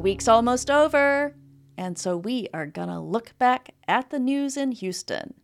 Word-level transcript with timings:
The 0.00 0.04
week's 0.04 0.28
almost 0.28 0.70
over, 0.70 1.34
and 1.76 1.98
so 1.98 2.16
we 2.16 2.48
are 2.54 2.64
gonna 2.64 3.04
look 3.04 3.36
back 3.38 3.74
at 3.86 4.08
the 4.08 4.18
news 4.18 4.56
in 4.56 4.72
Houston. 4.72 5.34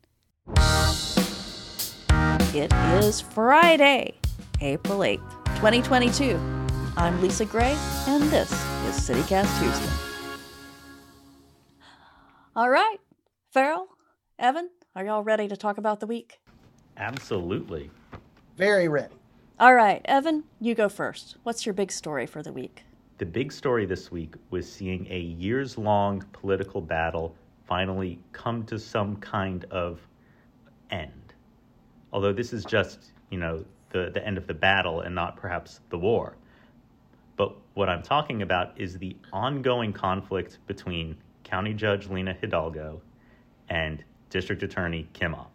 It 2.55 2.73
is 2.73 3.21
Friday, 3.21 4.15
April 4.63 5.01
8th, 5.01 5.45
2022. 5.57 6.41
I'm 6.97 7.21
Lisa 7.21 7.45
Gray, 7.45 7.77
and 8.09 8.23
this 8.31 8.51
is 8.51 8.97
CityCast 9.07 9.61
Houston. 9.61 9.93
All 12.57 12.71
right, 12.71 12.97
Ferrill, 13.51 13.89
Evan, 14.39 14.71
are 14.95 15.05
y'all 15.05 15.23
ready 15.23 15.49
to 15.49 15.57
talk 15.59 15.77
about 15.77 16.01
the 16.01 16.07
week? 16.07 16.41
Absolutely. 16.97 17.91
Very 18.57 18.89
ready. 18.89 19.17
All 19.61 19.75
right, 19.75 20.01
Evan, 20.07 20.45
you 20.59 20.75
go 20.75 20.89
first. 20.89 21.37
What's 21.43 21.67
your 21.67 21.75
big 21.75 21.93
story 21.93 22.25
for 22.25 22.43
the 22.43 22.55
week? 22.55 22.85
The 23.19 23.27
big 23.27 23.51
story 23.51 23.87
this 23.87 24.11
week 24.13 24.35
was 24.51 24.71
seeing 24.71 25.07
a 25.11 25.19
years 25.19 25.79
long 25.79 26.23
political 26.33 26.83
battle 26.83 27.35
finally 27.65 28.19
come 28.33 28.65
to 28.67 28.79
some 28.79 29.17
kind 29.17 29.65
of 29.71 30.01
end. 30.91 31.35
Although 32.13 32.35
this 32.35 32.53
is 32.53 32.65
just, 32.65 33.13
you 33.31 33.39
know, 33.39 33.65
the, 33.91 34.11
the 34.13 34.25
end 34.25 34.37
of 34.37 34.47
the 34.47 34.55
battle 34.55 35.01
and 35.01 35.15
not 35.15 35.37
perhaps 35.37 35.81
the 35.89 35.99
war. 35.99 36.37
But 37.37 37.57
what 37.73 37.89
I'm 37.89 38.03
talking 38.03 38.43
about 38.43 38.79
is 38.79 38.99
the 38.99 39.17
ongoing 39.33 39.95
conflict 39.95 40.59
between 40.67 41.17
County 41.43 41.73
Judge 41.73 42.09
Lina 42.09 42.35
Hidalgo 42.35 43.01
and 43.71 44.05
District 44.29 44.63
Attorney 44.63 45.09
Kim 45.15 45.35
Ogg. 45.35 45.49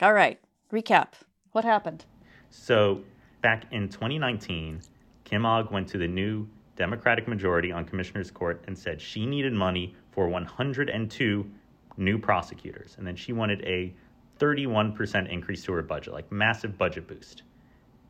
All 0.00 0.12
right, 0.12 0.38
recap. 0.72 1.14
What 1.50 1.64
happened? 1.64 2.04
So, 2.50 3.00
back 3.40 3.64
in 3.72 3.88
2019, 3.88 4.80
Kim 5.24 5.46
Ogg 5.46 5.70
went 5.72 5.88
to 5.88 5.98
the 5.98 6.08
new 6.08 6.46
Democratic 6.82 7.28
majority 7.28 7.70
on 7.70 7.84
Commissioner's 7.84 8.32
Court 8.32 8.60
and 8.66 8.76
said 8.76 9.00
she 9.00 9.24
needed 9.24 9.52
money 9.52 9.94
for 10.10 10.26
102 10.26 11.50
new 11.96 12.18
prosecutors. 12.18 12.96
And 12.98 13.06
then 13.06 13.14
she 13.14 13.32
wanted 13.32 13.60
a 13.60 13.94
31% 14.40 15.30
increase 15.30 15.62
to 15.62 15.72
her 15.74 15.82
budget, 15.82 16.12
like 16.12 16.32
massive 16.32 16.76
budget 16.76 17.06
boost. 17.06 17.44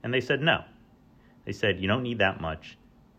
And 0.02 0.14
they 0.14 0.22
said 0.22 0.41
no. 0.41 0.64
They 1.44 1.52
said, 1.52 1.80
you 1.80 1.86
don't 1.86 2.02
need 2.02 2.20
that 2.20 2.41
much. 2.41 2.78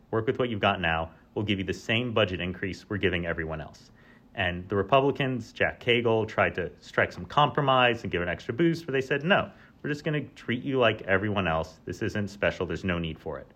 Work 0.09 0.25
with 0.25 0.39
what 0.39 0.49
you've 0.49 0.59
got 0.59 0.81
now. 0.81 1.11
We'll 1.35 1.45
give 1.45 1.59
you 1.59 1.65
the 1.65 1.71
same 1.71 2.15
budget 2.15 2.41
increase 2.41 2.89
we're 2.89 2.97
giving 2.97 3.27
everyone 3.27 3.61
else. 3.61 3.91
And 4.33 4.67
the 4.69 4.75
Republicans, 4.75 5.53
Jack 5.53 5.79
Cagle, 5.79 6.27
tried 6.27 6.55
to 6.55 6.71
strike 6.79 7.11
some 7.11 7.25
compromise 7.25 8.01
and 8.01 8.11
give 8.11 8.23
an 8.23 8.27
extra 8.27 8.55
boost, 8.55 8.87
but 8.87 8.93
they 8.93 9.01
said, 9.01 9.23
no, 9.23 9.51
we're 9.83 9.91
just 9.91 10.03
going 10.03 10.19
to 10.19 10.27
treat 10.33 10.63
you 10.63 10.79
like 10.79 11.03
everyone 11.03 11.47
else. 11.47 11.79
This 11.85 12.01
isn't 12.01 12.29
special. 12.29 12.65
There's 12.65 12.83
no 12.83 12.97
need 12.97 13.19
for 13.19 13.37
it. 13.37 13.52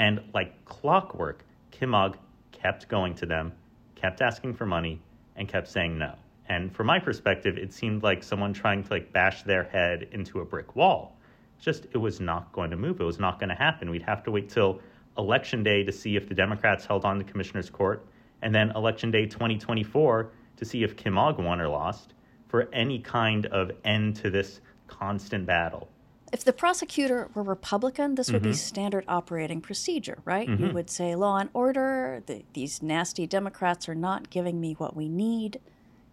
And 0.00 0.22
like 0.32 0.64
clockwork, 0.64 1.44
Kim 1.70 1.94
Ogg 1.94 2.16
kept 2.52 2.88
going 2.88 3.14
to 3.16 3.26
them, 3.26 3.52
kept 3.96 4.22
asking 4.22 4.54
for 4.54 4.64
money, 4.64 4.98
and 5.36 5.46
kept 5.46 5.68
saying 5.68 5.98
no. 5.98 6.14
And 6.48 6.74
from 6.74 6.86
my 6.86 6.98
perspective, 6.98 7.58
it 7.58 7.74
seemed 7.74 8.02
like 8.02 8.22
someone 8.22 8.54
trying 8.54 8.82
to 8.82 8.90
like 8.90 9.12
bash 9.12 9.42
their 9.42 9.62
head 9.62 10.08
into 10.12 10.40
a 10.40 10.44
brick 10.46 10.74
wall. 10.74 11.18
Just 11.60 11.84
it 11.92 11.98
was 11.98 12.18
not 12.18 12.50
going 12.50 12.70
to 12.70 12.78
move. 12.78 12.98
It 12.98 13.04
was 13.04 13.18
not 13.18 13.38
going 13.38 13.50
to 13.50 13.54
happen. 13.54 13.90
We'd 13.90 14.00
have 14.00 14.24
to 14.24 14.30
wait 14.30 14.48
till 14.48 14.80
election 15.18 15.62
day 15.62 15.84
to 15.84 15.92
see 15.92 16.16
if 16.16 16.26
the 16.26 16.34
Democrats 16.34 16.86
held 16.86 17.04
on 17.04 17.18
to 17.18 17.24
Commissioner's 17.24 17.68
Court, 17.68 18.06
and 18.40 18.54
then 18.54 18.70
election 18.70 19.10
day 19.10 19.26
2024 19.26 20.30
to 20.56 20.64
see 20.64 20.82
if 20.82 20.96
Kim 20.96 21.18
Ogg 21.18 21.38
won 21.38 21.60
or 21.60 21.68
lost 21.68 22.14
for 22.48 22.70
any 22.72 23.00
kind 23.00 23.44
of 23.44 23.70
end 23.84 24.16
to 24.16 24.30
this 24.30 24.62
constant 24.86 25.44
battle. 25.44 25.90
If 26.32 26.44
the 26.44 26.52
prosecutor 26.52 27.28
were 27.34 27.42
Republican, 27.42 28.14
this 28.14 28.30
would 28.30 28.42
mm-hmm. 28.42 28.52
be 28.52 28.56
standard 28.56 29.04
operating 29.08 29.60
procedure, 29.60 30.18
right? 30.24 30.48
Mm-hmm. 30.48 30.66
You 30.66 30.72
would 30.72 30.88
say, 30.88 31.16
law 31.16 31.38
and 31.38 31.50
order, 31.52 32.22
the, 32.26 32.44
these 32.52 32.82
nasty 32.82 33.26
Democrats 33.26 33.88
are 33.88 33.96
not 33.96 34.30
giving 34.30 34.60
me 34.60 34.74
what 34.74 34.94
we 34.94 35.08
need. 35.08 35.58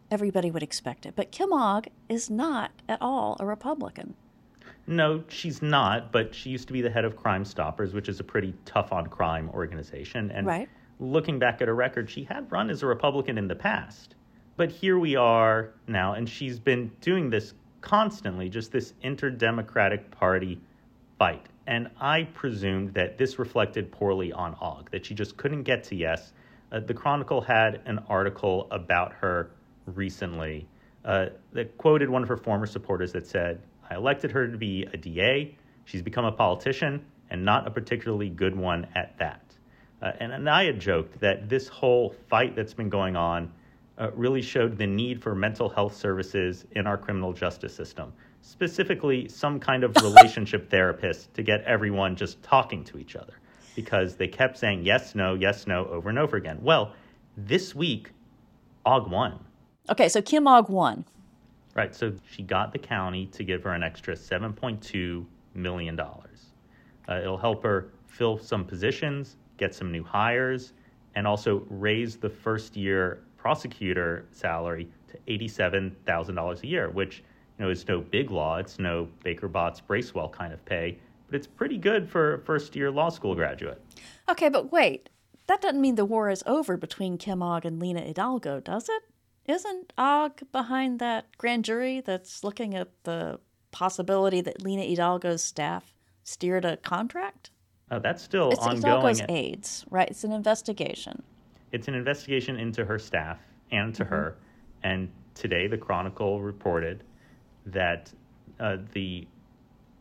Everybody 0.10 0.50
would 0.50 0.64
expect 0.64 1.06
it. 1.06 1.14
But 1.16 1.32
Kim 1.32 1.54
Ogg 1.54 1.90
is 2.10 2.30
not 2.30 2.72
at 2.90 3.00
all 3.02 3.38
a 3.40 3.46
Republican. 3.46 4.16
No, 4.88 5.24
she's 5.28 5.62
not, 5.62 6.12
but 6.12 6.34
she 6.34 6.50
used 6.50 6.68
to 6.68 6.74
be 6.74 6.82
the 6.82 6.90
head 6.90 7.06
of 7.06 7.16
Crime 7.16 7.44
Stoppers, 7.44 7.94
which 7.94 8.10
is 8.10 8.20
a 8.20 8.24
pretty 8.24 8.56
tough 8.66 8.94
on 8.94 9.08
crime 9.08 9.50
organization. 9.54 10.32
And 10.32 10.48
right. 10.48 10.70
looking 11.00 11.38
back 11.38 11.62
at 11.62 11.68
her 11.68 11.76
record, 11.76 12.10
she 12.10 12.24
had 12.24 12.50
run 12.52 12.70
as 12.70 12.82
a 12.82 12.88
Republican 12.88 13.38
in 13.38 13.48
the 13.48 13.56
past. 13.56 14.16
But 14.56 14.72
here 14.72 14.98
we 14.98 15.16
are 15.16 15.74
now, 15.88 16.14
and 16.14 16.28
she's 16.28 16.58
been 16.58 16.90
doing 17.02 17.30
this 17.30 17.54
constantly, 17.82 18.50
just 18.50 18.72
this 18.72 18.94
inter-democratic 19.02 20.12
party 20.12 20.60
fight. 21.18 21.46
And 21.68 21.90
I 22.00 22.24
presumed 22.24 22.94
that 22.94 23.18
this 23.18 23.40
reflected 23.40 23.92
poorly 23.92 24.32
on 24.32 24.56
Ogg, 24.62 24.90
that 24.92 25.06
she 25.06 25.14
just 25.14 25.36
couldn't 25.38 25.64
get 25.64 25.84
to 25.86 25.96
yes. 25.96 26.32
Uh, 26.72 26.80
the 26.80 26.94
Chronicle 26.94 27.42
had 27.42 27.82
an 27.86 28.00
article 28.08 28.68
about 28.72 29.14
her 29.14 29.52
recently 29.86 30.68
uh, 31.06 31.28
that 31.54 31.78
quoted 31.78 32.10
one 32.10 32.22
of 32.24 32.30
her 32.30 32.38
former 32.38 32.66
supporters 32.66 33.12
that 33.14 33.26
said, 33.26 33.62
I 33.90 33.96
elected 33.96 34.32
her 34.32 34.48
to 34.48 34.58
be 34.58 34.86
a 34.94 34.98
DA. 34.98 35.56
She's 35.86 36.02
become 36.02 36.26
a 36.26 36.32
politician 36.32 37.06
and 37.30 37.44
not 37.44 37.68
a 37.68 37.72
particularly 37.72 38.30
good 38.30 38.56
one 38.56 38.88
at 38.96 39.18
that. 39.20 39.42
Uh, 40.02 40.12
and, 40.20 40.32
and 40.32 40.50
I 40.50 40.66
had 40.66 40.80
joked 40.80 41.20
that 41.22 41.50
this 41.50 41.68
whole 41.68 42.14
fight 42.30 42.56
that's 42.56 42.74
been 42.74 42.90
going 42.90 43.16
on 43.16 43.52
uh, 43.98 44.12
really 44.14 44.42
showed 44.42 44.78
the 44.78 44.88
need 44.88 45.22
for 45.22 45.34
mental 45.34 45.70
health 45.70 45.96
services 45.96 46.66
in 46.72 46.86
our 46.86 46.98
criminal 46.98 47.34
justice 47.34 47.74
system, 47.74 48.14
specifically 48.42 49.28
some 49.28 49.60
kind 49.60 49.84
of 49.84 49.96
relationship 50.04 50.70
therapist 50.70 51.34
to 51.34 51.44
get 51.44 51.64
everyone 51.64 52.16
just 52.16 52.42
talking 52.44 52.84
to 52.84 52.98
each 52.98 53.16
other 53.16 53.34
because 53.76 54.16
they 54.16 54.28
kept 54.28 54.58
saying 54.58 54.84
yes, 54.84 55.16
no, 55.16 55.34
yes, 55.34 55.68
no 55.68 55.86
over 55.86 56.10
and 56.10 56.20
over 56.20 56.38
again. 56.38 56.60
Well, 56.62 56.94
this 57.36 57.76
week, 57.76 58.12
Ogg 58.86 59.10
won. 59.10 59.40
Okay, 59.90 60.10
so 60.10 60.22
Kim 60.22 60.48
Ogg 60.48 60.70
won. 60.70 61.06
Right. 61.78 61.94
So 61.96 62.14
she 62.32 62.42
got 62.42 62.74
the 62.74 62.80
county 62.80 63.28
to 63.28 63.44
give 63.44 63.64
her 63.64 63.72
an 63.72 63.84
extra 63.84 64.16
$7.2 64.16 65.26
million. 65.54 66.00
Uh, 66.00 67.20
it'll 67.22 67.38
help 67.38 67.62
her 67.64 67.92
fill 68.08 68.40
some 68.40 68.66
positions, 68.66 69.38
get 69.58 69.76
some 69.76 69.92
new 69.92 70.04
hires, 70.04 70.74
and 71.14 71.28
also 71.28 71.64
raise 71.70 72.18
the 72.18 72.30
first 72.30 72.76
year 72.76 73.22
prosecutor 73.48 74.26
salary 74.30 74.90
to 75.08 75.18
$87,000 75.30 76.64
a 76.64 76.68
year, 76.68 76.90
which 76.90 77.20
you 77.58 77.64
know 77.64 77.72
is 77.72 77.88
no 77.88 78.02
big 78.02 78.30
law. 78.30 78.58
It's 78.58 78.78
no 78.78 79.08
Baker 79.24 79.48
Botts 79.48 79.80
Bracewell 79.80 80.28
kind 80.28 80.52
of 80.52 80.64
pay, 80.66 81.00
but 81.28 81.36
it's 81.38 81.48
pretty 81.48 81.78
good 81.78 82.10
for 82.10 82.34
a 82.34 82.40
first 82.40 82.76
year 82.76 82.92
law 82.92 83.08
school 83.08 83.36
graduate. 83.36 83.82
Okay, 84.28 84.50
but 84.50 84.70
wait. 84.70 85.10
That 85.48 85.62
doesn't 85.62 85.80
mean 85.80 85.96
the 85.96 86.04
war 86.04 86.30
is 86.30 86.44
over 86.46 86.76
between 86.76 87.18
Kim 87.18 87.42
Ogg 87.42 87.64
and 87.64 87.80
Lina 87.80 88.02
Hidalgo, 88.02 88.60
does 88.60 88.90
it? 88.90 89.04
Isn't 89.50 89.94
Ogg 89.98 90.42
behind 90.52 91.00
that 91.00 91.28
grand 91.38 91.64
jury 91.64 92.02
that's 92.02 92.44
looking 92.44 92.76
at 92.76 92.90
the 93.06 93.40
possibility 93.72 94.42
that 94.42 94.62
Lina 94.62 94.84
Hidalgo's 94.84 95.42
staff 95.42 95.94
steered 96.26 96.66
a 96.66 96.76
contract? 96.76 97.52
Oh, 97.90 98.00
that's 98.00 98.22
still 98.22 98.50
it's 98.50 98.60
ongoing. 98.60 98.82
Hidalgo's 98.82 99.22
aides, 99.30 99.86
right? 99.90 100.10
It's 100.10 100.26
an 100.26 100.34
investigation. 100.34 101.24
It's 101.72 101.88
an 101.88 101.94
investigation 101.94 102.58
into 102.58 102.86
her 102.86 103.00
staff 103.00 103.40
and 103.72 103.94
to 103.96 104.04
mm-hmm. 104.04 104.14
her. 104.14 104.38
And 104.84 105.10
today, 105.36 105.68
the 105.68 105.78
Chronicle 105.78 106.42
reported 106.42 107.04
that 107.66 108.12
uh, 108.60 108.78
the 108.94 109.28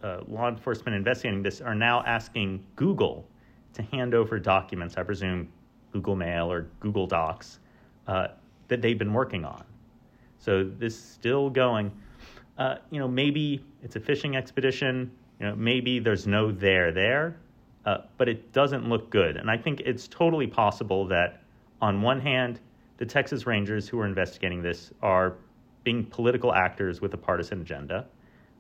uh, 0.03 0.21
law 0.29 0.49
enforcement 0.49 0.95
investigating 0.97 1.43
this 1.43 1.61
are 1.61 1.75
now 1.75 2.03
asking 2.07 2.65
Google 2.77 3.27
to 3.75 3.83
hand 3.83 4.15
over 4.15 4.39
documents, 4.39 4.97
I 4.97 5.03
presume 5.03 5.49
Google 5.93 6.17
Mail 6.17 6.51
or 6.51 6.69
Google 6.81 7.07
Docs, 7.07 7.59
uh, 8.07 8.29
that 8.69 8.81
they've 8.83 8.99
been 8.99 9.13
working 9.13 9.45
on. 9.45 9.65
So 10.39 10.65
this 10.65 10.95
is 10.95 11.03
still 11.03 11.51
going. 11.51 11.93
Uh, 12.59 12.77
you 12.91 12.99
know, 12.99 13.09
maybe 13.09 13.65
it's 13.83 13.97
a 13.97 14.01
fishing 14.01 14.37
expedition. 14.37 15.11
You 15.41 15.47
know, 15.47 15.57
maybe 15.57 15.99
there's 15.99 16.27
no 16.27 16.51
there 16.51 16.93
there, 16.93 17.37
uh, 17.85 17.99
but 18.17 18.29
it 18.29 18.53
doesn't 18.53 18.89
look 18.89 19.11
good. 19.11 19.37
And 19.37 19.51
I 19.51 19.59
think 19.59 19.81
it's 19.81 20.09
totally 20.09 20.47
possible 20.47 21.07
that, 21.09 21.43
on 21.81 22.03
one 22.03 22.21
hand, 22.21 22.61
the 22.99 23.07
Texas 23.07 23.47
Rangers 23.47 23.89
who 23.89 24.01
are 24.01 24.07
investigating 24.07 24.63
this 24.63 24.93
are 25.03 25.35
being 25.85 26.05
political 26.05 26.53
actors 26.53 27.01
with 27.01 27.15
a 27.15 27.17
partisan 27.17 27.61
agenda, 27.61 28.07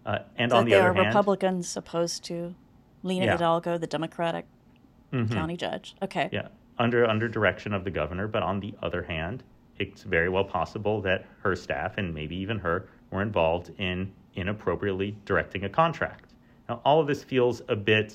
uh, 0.04 0.18
and 0.36 0.50
so 0.50 0.58
on 0.58 0.64
the 0.64 0.74
other 0.74 0.92
hand, 0.92 1.06
Republicans 1.06 1.76
opposed 1.76 2.24
to 2.24 2.54
Lina 3.02 3.26
yeah. 3.26 3.32
Hidalgo, 3.32 3.78
the 3.78 3.86
Democratic 3.86 4.46
mm-hmm. 5.12 5.32
county 5.32 5.56
judge. 5.56 5.94
Okay. 6.02 6.28
Yeah, 6.32 6.48
under 6.78 7.06
under 7.06 7.28
direction 7.28 7.72
of 7.72 7.84
the 7.84 7.90
governor. 7.90 8.28
But 8.28 8.42
on 8.42 8.60
the 8.60 8.74
other 8.82 9.02
hand, 9.02 9.42
it's 9.78 10.02
very 10.02 10.28
well 10.28 10.44
possible 10.44 11.00
that 11.02 11.26
her 11.42 11.56
staff 11.56 11.94
and 11.98 12.14
maybe 12.14 12.36
even 12.36 12.58
her 12.58 12.88
were 13.10 13.22
involved 13.22 13.72
in 13.78 14.12
inappropriately 14.34 15.16
directing 15.24 15.64
a 15.64 15.68
contract. 15.68 16.34
Now, 16.68 16.80
all 16.84 17.00
of 17.00 17.06
this 17.06 17.24
feels 17.24 17.62
a 17.68 17.76
bit 17.76 18.14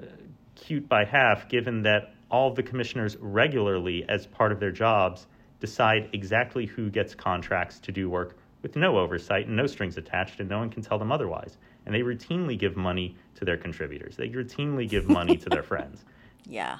uh, 0.00 0.06
cute 0.54 0.88
by 0.88 1.04
half, 1.04 1.48
given 1.48 1.82
that 1.82 2.14
all 2.30 2.48
of 2.48 2.56
the 2.56 2.62
commissioners 2.62 3.16
regularly, 3.20 4.04
as 4.08 4.26
part 4.26 4.52
of 4.52 4.60
their 4.60 4.72
jobs, 4.72 5.26
decide 5.60 6.10
exactly 6.12 6.66
who 6.66 6.90
gets 6.90 7.14
contracts 7.14 7.78
to 7.80 7.92
do 7.92 8.10
work 8.10 8.36
with 8.62 8.76
no 8.76 8.98
oversight 8.98 9.46
and 9.46 9.56
no 9.56 9.66
strings 9.66 9.96
attached, 9.96 10.40
and 10.40 10.48
no 10.48 10.58
one 10.58 10.70
can 10.70 10.82
tell 10.82 10.98
them 10.98 11.12
otherwise. 11.12 11.56
And 11.84 11.94
they 11.94 12.00
routinely 12.00 12.58
give 12.58 12.76
money 12.76 13.16
to 13.36 13.44
their 13.44 13.56
contributors. 13.56 14.16
They 14.16 14.28
routinely 14.28 14.88
give 14.88 15.08
money 15.08 15.36
to 15.36 15.48
their 15.48 15.62
friends. 15.62 16.04
Yeah. 16.44 16.78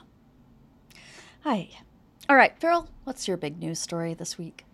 Hi. 1.45 1.69
All 2.29 2.35
right, 2.35 2.59
Phil, 2.59 2.89
what's 3.05 3.29
your 3.29 3.37
big 3.37 3.59
news 3.61 3.79
story 3.79 4.15
this 4.15 4.37
week? 4.37 4.65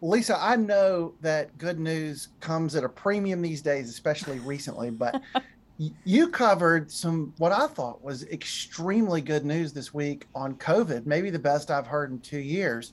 Lisa, 0.00 0.38
I 0.40 0.54
know 0.54 1.14
that 1.20 1.58
good 1.58 1.80
news 1.80 2.28
comes 2.38 2.76
at 2.76 2.84
a 2.84 2.88
premium 2.88 3.42
these 3.42 3.62
days, 3.62 3.90
especially 3.90 4.38
recently, 4.38 4.90
but 4.90 5.20
you 6.04 6.28
covered 6.28 6.90
some 6.90 7.32
what 7.38 7.52
I 7.52 7.68
thought 7.68 8.02
was 8.02 8.24
extremely 8.24 9.20
good 9.20 9.44
news 9.44 9.72
this 9.72 9.94
week 9.94 10.26
on 10.34 10.56
COVID, 10.56 11.06
maybe 11.06 11.30
the 11.30 11.38
best 11.38 11.70
I've 11.70 11.86
heard 11.86 12.10
in 12.10 12.18
two 12.18 12.40
years. 12.40 12.92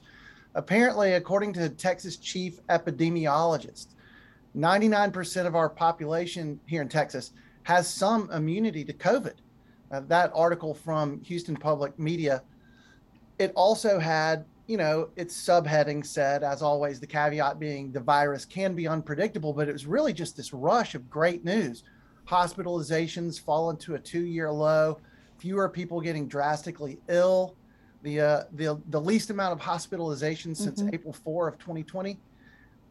Apparently, 0.54 1.14
according 1.14 1.54
to 1.54 1.70
Texas 1.70 2.18
chief 2.18 2.66
epidemiologist, 2.68 3.88
99% 4.56 5.46
of 5.48 5.56
our 5.56 5.68
population 5.68 6.60
here 6.66 6.82
in 6.82 6.88
Texas 6.88 7.32
has 7.64 7.92
some 7.92 8.30
immunity 8.32 8.86
to 8.86 8.94
COVID. 8.94 9.34
Uh, 9.92 10.02
that 10.02 10.32
article 10.36 10.74
from 10.74 11.22
Houston 11.22 11.56
Public 11.56 11.98
Media, 12.00 12.44
it 13.40 13.52
also 13.56 14.00
had 14.00 14.46
you 14.68 14.78
know, 14.78 15.10
its 15.16 15.36
subheading 15.36 16.04
said, 16.04 16.44
as 16.44 16.62
always, 16.62 17.00
the 17.00 17.06
caveat 17.06 17.60
being 17.60 17.92
the 17.92 18.00
virus 18.00 18.46
can 18.46 18.74
be 18.74 18.88
unpredictable, 18.88 19.54
but 19.54 19.70
it 19.70 19.74
was 19.74 19.86
really 19.86 20.14
just 20.14 20.36
this 20.36 20.54
rush 20.54 20.96
of 20.96 21.08
great 21.10 21.46
news. 21.46 21.84
Hospitalizations 22.26 23.40
fallen 23.40 23.78
to 23.78 23.96
a 23.96 24.00
two-year 24.00 24.52
low, 24.52 25.00
fewer 25.38 25.70
people 25.70 26.02
getting 26.02 26.28
drastically 26.28 27.00
ill, 27.08 27.56
the 28.04 28.22
uh, 28.22 28.44
the 28.54 28.82
the 28.90 29.00
least 29.00 29.30
amount 29.30 29.54
of 29.54 29.60
hospitalizations 29.60 30.58
since 30.58 30.82
mm-hmm. 30.82 30.94
April 30.94 31.14
4 31.14 31.48
of 31.48 31.58
2020. 31.58 32.20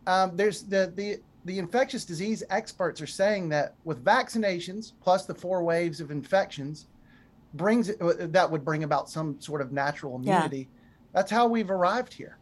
Um, 0.06 0.36
there's 0.36 0.62
the 0.62 0.92
the 0.94 1.20
the 1.44 1.58
infectious 1.58 2.04
disease 2.04 2.42
experts 2.50 3.00
are 3.00 3.06
saying 3.06 3.48
that 3.50 3.74
with 3.84 4.02
vaccinations 4.04 4.92
plus 5.02 5.26
the 5.26 5.34
four 5.34 5.62
waves 5.62 6.00
of 6.00 6.10
infections 6.10 6.86
brings 7.54 7.90
uh, 7.90 8.14
that 8.18 8.50
would 8.50 8.64
bring 8.64 8.84
about 8.84 9.08
some 9.08 9.40
sort 9.40 9.60
of 9.60 9.72
natural 9.72 10.16
immunity. 10.16 10.58
Yeah 10.58 10.80
that's 11.14 11.30
how 11.30 11.46
we've 11.46 11.70
arrived 11.70 12.12
here. 12.12 12.36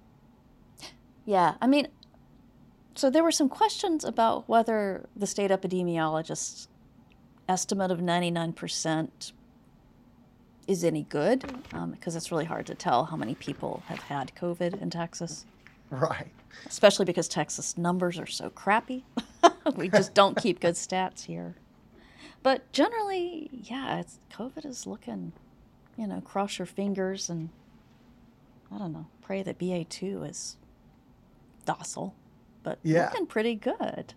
Yeah, 1.24 1.54
I 1.60 1.66
mean, 1.68 1.88
so 2.94 3.10
there 3.10 3.22
were 3.22 3.30
some 3.30 3.48
questions 3.48 4.02
about 4.04 4.48
whether 4.48 5.08
the 5.14 5.26
state 5.26 5.50
epidemiologist's 5.50 6.68
estimate 7.48 7.90
of 7.90 7.98
99% 7.98 9.32
is 10.66 10.84
any 10.84 11.02
good, 11.04 11.40
because 11.40 12.14
um, 12.14 12.16
it's 12.16 12.30
really 12.30 12.44
hard 12.44 12.66
to 12.66 12.74
tell 12.74 13.04
how 13.06 13.16
many 13.16 13.34
people 13.34 13.82
have 13.86 14.00
had 14.00 14.32
COVID 14.34 14.80
in 14.80 14.90
Texas. 14.90 15.44
Right. 15.90 16.28
Especially 16.66 17.04
because 17.04 17.28
Texas 17.28 17.76
numbers 17.76 18.18
are 18.18 18.26
so 18.26 18.50
crappy. 18.50 19.04
we 19.76 19.88
just 19.88 20.14
don't 20.14 20.36
keep 20.36 20.60
good 20.60 20.74
stats 20.74 21.24
here. 21.24 21.54
But 22.42 22.70
generally, 22.72 23.50
yeah, 23.52 24.00
it's, 24.00 24.18
COVID 24.32 24.66
is 24.66 24.86
looking, 24.86 25.32
you 25.96 26.06
know, 26.06 26.20
cross 26.20 26.58
your 26.58 26.66
fingers 26.66 27.28
and 27.28 27.50
I 28.74 28.78
don't 28.78 28.92
know. 28.92 29.06
Pray 29.20 29.42
that 29.42 29.58
BA2 29.58 30.28
is 30.28 30.56
docile, 31.64 32.14
but 32.62 32.78
yeah. 32.82 33.06
looking 33.06 33.26
pretty 33.26 33.54
good. 33.54 34.14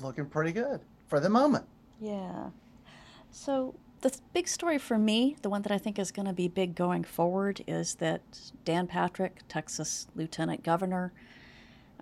Looking 0.00 0.26
pretty 0.26 0.52
good 0.52 0.80
for 1.08 1.18
the 1.18 1.28
moment. 1.28 1.64
Yeah. 2.00 2.50
So 3.30 3.74
the 4.00 4.16
big 4.32 4.48
story 4.48 4.78
for 4.78 4.98
me, 4.98 5.36
the 5.42 5.50
one 5.50 5.62
that 5.62 5.72
I 5.72 5.78
think 5.78 5.98
is 5.98 6.10
going 6.10 6.26
to 6.26 6.32
be 6.32 6.48
big 6.48 6.74
going 6.74 7.04
forward, 7.04 7.62
is 7.66 7.96
that 7.96 8.22
Dan 8.64 8.86
Patrick, 8.86 9.40
Texas 9.48 10.06
Lieutenant 10.14 10.62
Governor, 10.62 11.12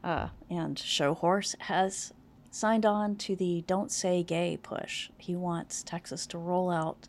uh, 0.02 0.29
and 0.50 0.79
show 0.79 1.14
horse, 1.14 1.55
has 1.61 2.12
signed 2.50 2.87
on 2.87 3.17
to 3.17 3.35
the 3.35 3.62
Don't 3.67 3.91
Say 3.91 4.23
Gay 4.23 4.56
push. 4.56 5.11
He 5.19 5.35
wants 5.35 5.82
Texas 5.82 6.26
to 6.29 6.38
roll 6.38 6.70
out 6.70 7.08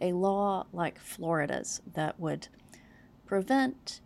a 0.00 0.12
law 0.12 0.66
like 0.72 0.98
Florida's 0.98 1.82
that 1.94 2.18
would 2.18 2.48
prevent 3.26 4.00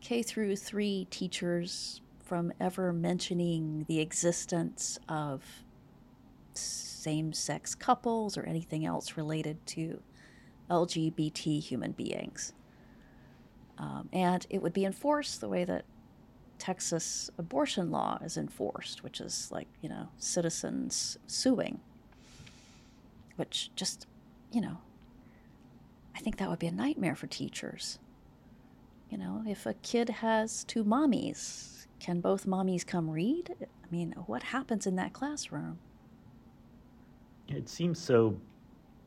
K 0.00 0.22
through 0.22 0.56
3 0.56 1.06
teachers 1.10 2.00
from 2.24 2.52
ever 2.58 2.92
mentioning 2.92 3.84
the 3.88 4.00
existence 4.00 4.98
of 5.08 5.44
same 7.06 7.32
sex 7.32 7.76
couples 7.76 8.36
or 8.36 8.42
anything 8.42 8.84
else 8.84 9.16
related 9.16 9.64
to 9.64 10.02
LGBT 10.68 11.62
human 11.62 11.92
beings. 11.92 12.52
Um, 13.78 14.08
and 14.12 14.44
it 14.50 14.60
would 14.60 14.72
be 14.72 14.84
enforced 14.84 15.40
the 15.40 15.48
way 15.48 15.64
that 15.64 15.84
Texas 16.58 17.30
abortion 17.38 17.92
law 17.92 18.18
is 18.24 18.36
enforced, 18.36 19.04
which 19.04 19.20
is 19.20 19.52
like, 19.52 19.68
you 19.80 19.88
know, 19.88 20.08
citizens 20.18 21.16
suing, 21.28 21.78
which 23.36 23.70
just, 23.76 24.08
you 24.50 24.60
know, 24.60 24.78
I 26.16 26.18
think 26.18 26.38
that 26.38 26.50
would 26.50 26.58
be 26.58 26.66
a 26.66 26.72
nightmare 26.72 27.14
for 27.14 27.28
teachers. 27.28 28.00
You 29.10 29.18
know, 29.18 29.44
if 29.46 29.64
a 29.64 29.74
kid 29.74 30.08
has 30.08 30.64
two 30.64 30.82
mommies, 30.82 31.86
can 32.00 32.20
both 32.20 32.46
mommies 32.46 32.84
come 32.84 33.08
read? 33.08 33.54
I 33.60 33.94
mean, 33.94 34.12
what 34.26 34.42
happens 34.42 34.88
in 34.88 34.96
that 34.96 35.12
classroom? 35.12 35.78
It 37.48 37.68
seems 37.68 37.98
so, 37.98 38.36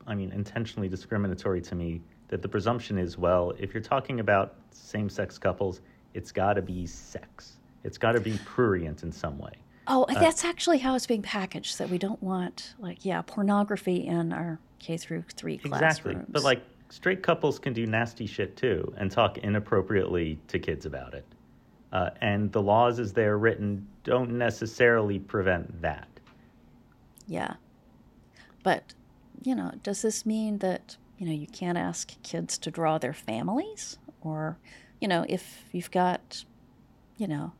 I 0.06 0.14
mean, 0.14 0.32
intentionally 0.32 0.88
discriminatory 0.88 1.60
to 1.62 1.74
me 1.74 2.00
that 2.28 2.42
the 2.42 2.48
presumption 2.48 2.98
is 2.98 3.18
well, 3.18 3.52
if 3.58 3.74
you're 3.74 3.82
talking 3.82 4.20
about 4.20 4.54
same 4.70 5.08
sex 5.08 5.38
couples, 5.38 5.80
it's 6.14 6.32
got 6.32 6.54
to 6.54 6.62
be 6.62 6.86
sex. 6.86 7.58
It's 7.84 7.98
got 7.98 8.12
to 8.12 8.20
be 8.20 8.38
prurient 8.44 9.02
in 9.02 9.12
some 9.12 9.38
way. 9.38 9.52
Oh, 9.86 10.04
uh, 10.04 10.14
that's 10.14 10.44
actually 10.44 10.78
how 10.78 10.94
it's 10.94 11.06
being 11.06 11.22
packaged. 11.22 11.78
That 11.78 11.90
we 11.90 11.98
don't 11.98 12.22
want, 12.22 12.74
like, 12.78 13.04
yeah, 13.04 13.22
pornography 13.22 14.06
in 14.06 14.32
our 14.32 14.58
K 14.78 14.96
through 14.96 15.24
three 15.34 15.58
classrooms. 15.58 16.16
Exactly, 16.16 16.32
but 16.32 16.42
like 16.42 16.62
straight 16.90 17.22
couples 17.22 17.58
can 17.58 17.72
do 17.72 17.86
nasty 17.86 18.26
shit 18.26 18.56
too 18.56 18.92
and 18.96 19.10
talk 19.10 19.38
inappropriately 19.38 20.38
to 20.48 20.58
kids 20.58 20.86
about 20.86 21.14
it. 21.14 21.24
Uh, 21.92 22.10
and 22.20 22.52
the 22.52 22.62
laws 22.62 22.98
as 22.98 23.12
they're 23.12 23.38
written 23.38 23.86
don't 24.04 24.30
necessarily 24.30 25.18
prevent 25.18 25.82
that. 25.82 26.08
Yeah. 27.26 27.54
But, 28.62 28.94
you 29.42 29.54
know, 29.54 29.72
does 29.82 30.02
this 30.02 30.26
mean 30.26 30.58
that, 30.58 30.96
you 31.18 31.26
know, 31.26 31.32
you 31.32 31.46
can't 31.46 31.78
ask 31.78 32.20
kids 32.22 32.58
to 32.58 32.70
draw 32.70 32.98
their 32.98 33.14
families? 33.14 33.98
Or, 34.20 34.58
you 35.00 35.08
know, 35.08 35.24
if 35.28 35.64
you've 35.72 35.90
got, 35.90 36.44
you 37.16 37.26
know, 37.26 37.52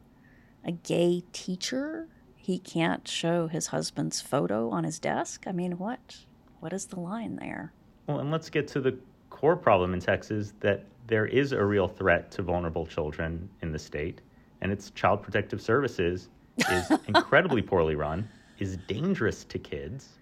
a 0.64 0.72
gay 0.72 1.22
teacher, 1.32 2.08
he 2.36 2.58
can't 2.58 3.06
show 3.06 3.46
his 3.46 3.68
husband's 3.68 4.20
photo 4.20 4.70
on 4.70 4.84
his 4.84 4.98
desk? 4.98 5.44
I 5.46 5.52
mean, 5.52 5.78
what? 5.78 6.16
What 6.60 6.72
is 6.72 6.86
the 6.86 7.00
line 7.00 7.36
there? 7.36 7.72
Well, 8.06 8.18
and 8.18 8.30
let's 8.30 8.50
get 8.50 8.68
to 8.68 8.80
the 8.80 8.98
core 9.30 9.56
problem 9.56 9.94
in 9.94 10.00
Texas 10.00 10.52
that 10.60 10.84
there 11.06 11.26
is 11.26 11.52
a 11.52 11.64
real 11.64 11.88
threat 11.88 12.30
to 12.32 12.42
vulnerable 12.42 12.86
children 12.86 13.48
in 13.62 13.72
the 13.72 13.78
state, 13.78 14.20
and 14.60 14.70
its 14.70 14.90
child 14.90 15.22
protective 15.22 15.60
services 15.60 16.28
is 16.70 16.90
incredibly 17.08 17.62
poorly 17.62 17.94
run, 17.94 18.28
is 18.58 18.76
dangerous 18.88 19.44
to 19.44 19.58
kids. 19.58 20.19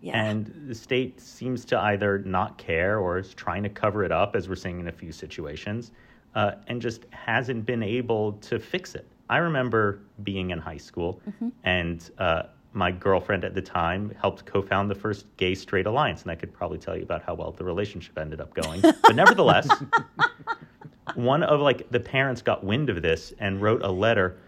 Yeah. 0.00 0.22
And 0.22 0.52
the 0.68 0.74
state 0.74 1.20
seems 1.20 1.64
to 1.66 1.78
either 1.78 2.18
not 2.20 2.56
care 2.56 2.98
or 2.98 3.18
is 3.18 3.34
trying 3.34 3.62
to 3.64 3.68
cover 3.68 4.04
it 4.04 4.12
up, 4.12 4.36
as 4.36 4.48
we're 4.48 4.54
seeing 4.54 4.78
in 4.80 4.88
a 4.88 4.92
few 4.92 5.10
situations, 5.10 5.90
uh, 6.34 6.52
and 6.68 6.80
just 6.80 7.06
hasn't 7.10 7.66
been 7.66 7.82
able 7.82 8.34
to 8.34 8.58
fix 8.58 8.94
it. 8.94 9.08
I 9.28 9.38
remember 9.38 10.00
being 10.22 10.50
in 10.50 10.58
high 10.58 10.76
school 10.76 11.20
mm-hmm. 11.28 11.48
and 11.64 12.10
uh, 12.18 12.44
my 12.72 12.90
girlfriend 12.90 13.44
at 13.44 13.54
the 13.54 13.62
time 13.62 14.14
helped 14.20 14.44
co-found 14.44 14.90
the 14.90 14.94
first 14.94 15.26
gay 15.36 15.54
straight 15.54 15.86
alliance 15.86 16.22
and 16.22 16.30
i 16.30 16.34
could 16.34 16.52
probably 16.52 16.78
tell 16.78 16.96
you 16.96 17.02
about 17.02 17.22
how 17.22 17.34
well 17.34 17.50
the 17.52 17.64
relationship 17.64 18.16
ended 18.18 18.40
up 18.40 18.52
going 18.54 18.80
but 18.82 19.14
nevertheless 19.14 19.68
one 21.14 21.42
of 21.42 21.60
like 21.60 21.90
the 21.90 22.00
parents 22.00 22.42
got 22.42 22.62
wind 22.62 22.90
of 22.90 23.00
this 23.02 23.32
and 23.38 23.62
wrote 23.62 23.82
a 23.82 23.90
letter 23.90 24.38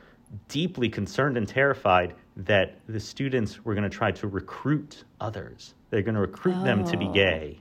deeply 0.49 0.89
concerned 0.89 1.37
and 1.37 1.49
terrified 1.49 2.15
that 2.37 2.79
the 2.89 3.01
students 3.01 3.65
were 3.65 3.75
going 3.75 3.89
to 3.89 3.95
try 3.95 4.11
to 4.11 4.29
recruit 4.29 5.05
others 5.21 5.75
they're 5.91 6.03
going 6.03 6.15
to 6.15 6.21
recruit 6.21 6.57
oh. 6.57 6.65
them 6.65 6.85
to 6.85 6.97
be 6.97 7.07
oh. 7.07 7.13
gay 7.13 7.59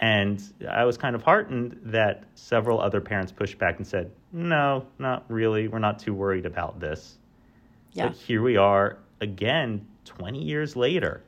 and 0.00 0.52
i 0.70 0.84
was 0.84 0.96
kind 0.96 1.16
of 1.16 1.22
heartened 1.22 1.78
that 1.82 2.24
several 2.34 2.80
other 2.80 3.00
parents 3.00 3.32
pushed 3.32 3.58
back 3.58 3.78
and 3.78 3.86
said 3.86 4.10
no 4.32 4.86
not 4.98 5.24
really 5.28 5.68
we're 5.68 5.78
not 5.78 5.98
too 5.98 6.14
worried 6.14 6.46
about 6.46 6.78
this 6.78 7.18
yeah. 7.92 8.08
but 8.08 8.16
here 8.16 8.42
we 8.42 8.56
are 8.56 8.98
again 9.20 9.86
20 10.08 10.42
years 10.42 10.74
later. 10.74 11.22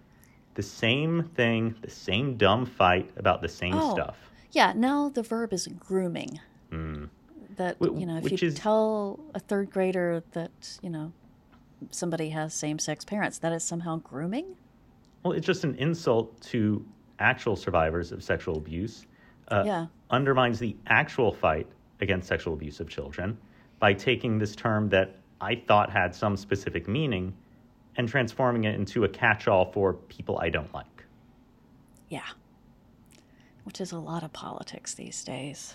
The 0.55 0.63
same 0.63 1.31
thing, 1.35 1.77
the 1.81 1.91
same 1.91 2.37
dumb 2.37 2.67
fight 2.67 3.11
about 3.17 3.41
the 3.41 3.49
same 3.49 3.75
oh, 3.75 3.95
stuff. 3.95 4.17
Yeah, 4.53 4.73
now 4.75 5.11
the 5.11 5.23
verb 5.23 5.53
is 5.53 5.69
grooming. 5.69 6.41
Mm. 6.73 7.09
That, 7.57 7.77
you 7.81 8.07
know, 8.07 8.17
if 8.17 8.25
Which 8.25 8.43
you 8.43 8.49
is, 8.49 8.55
tell 8.55 9.21
a 9.35 9.41
third 9.41 9.71
grader 9.71 10.23
that, 10.33 10.79
you 10.83 10.91
know, 10.91 11.13
somebody 11.91 12.31
has 12.31 12.55
same 12.55 12.79
sex 12.79 13.05
parents, 13.05 13.39
that 13.39 13.53
is 13.53 13.65
somehow 13.65 13.97
grooming? 13.99 14.57
Well, 15.23 15.33
it's 15.33 15.47
just 15.47 15.65
an 15.65 15.75
insult 15.77 16.41
to 16.43 16.85
actual 17.19 17.57
survivors 17.57 18.13
of 18.13 18.23
sexual 18.23 18.57
abuse. 18.57 19.07
Uh, 19.49 19.63
yeah. 19.67 19.87
Undermines 20.11 20.59
the 20.59 20.77
actual 20.87 21.33
fight 21.33 21.67
against 22.01 22.29
sexual 22.29 22.55
abuse 22.55 22.81
of 22.81 22.89
children 22.89 23.37
by 23.79 23.93
taking 23.93 24.39
this 24.39 24.55
term 24.57 24.89
that 24.91 25.17
I 25.41 25.57
thought 25.67 25.91
had 25.91 26.15
some 26.15 26.37
specific 26.37 26.89
meaning 26.89 27.35
and 27.97 28.09
transforming 28.09 28.65
it 28.65 28.75
into 28.75 29.05
a 29.05 29.09
catch 29.09 29.49
all 29.49 29.71
for 29.73 29.95
people 29.95 30.39
I 30.39 30.49
don't 30.51 30.73
like. 30.73 31.05
Yeah. 32.09 32.27
Which 33.65 33.81
is 33.81 33.93
a 33.93 33.99
lot 33.99 34.23
of 34.23 34.33
politics 34.33 34.95
these 34.95 35.23
days. 35.25 35.75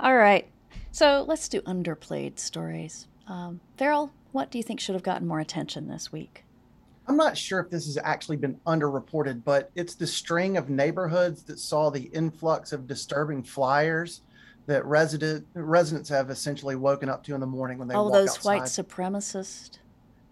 All 0.00 0.16
right. 0.16 0.48
So 0.90 1.24
let's 1.26 1.48
do 1.48 1.60
underplayed 1.62 2.38
stories. 2.38 3.08
Um, 3.26 3.60
Ferrill, 3.76 4.10
what 4.36 4.50
do 4.50 4.58
you 4.58 4.62
think 4.62 4.78
should 4.78 4.94
have 4.94 5.02
gotten 5.02 5.26
more 5.26 5.40
attention 5.40 5.88
this 5.88 6.12
week? 6.12 6.44
I'm 7.08 7.16
not 7.16 7.38
sure 7.38 7.58
if 7.58 7.70
this 7.70 7.86
has 7.86 7.96
actually 7.96 8.36
been 8.36 8.60
underreported, 8.66 9.42
but 9.44 9.70
it's 9.74 9.94
the 9.94 10.06
string 10.06 10.58
of 10.58 10.68
neighborhoods 10.68 11.42
that 11.44 11.58
saw 11.58 11.88
the 11.88 12.02
influx 12.12 12.70
of 12.72 12.86
disturbing 12.86 13.42
flyers 13.42 14.20
that 14.66 14.84
resident 14.84 15.46
residents 15.54 16.10
have 16.10 16.28
essentially 16.28 16.76
woken 16.76 17.08
up 17.08 17.24
to 17.24 17.34
in 17.34 17.40
the 17.40 17.46
morning 17.46 17.78
when 17.78 17.88
they 17.88 17.94
All 17.94 18.10
those 18.10 18.30
outside. 18.30 18.44
white 18.44 18.62
supremacist 18.64 19.78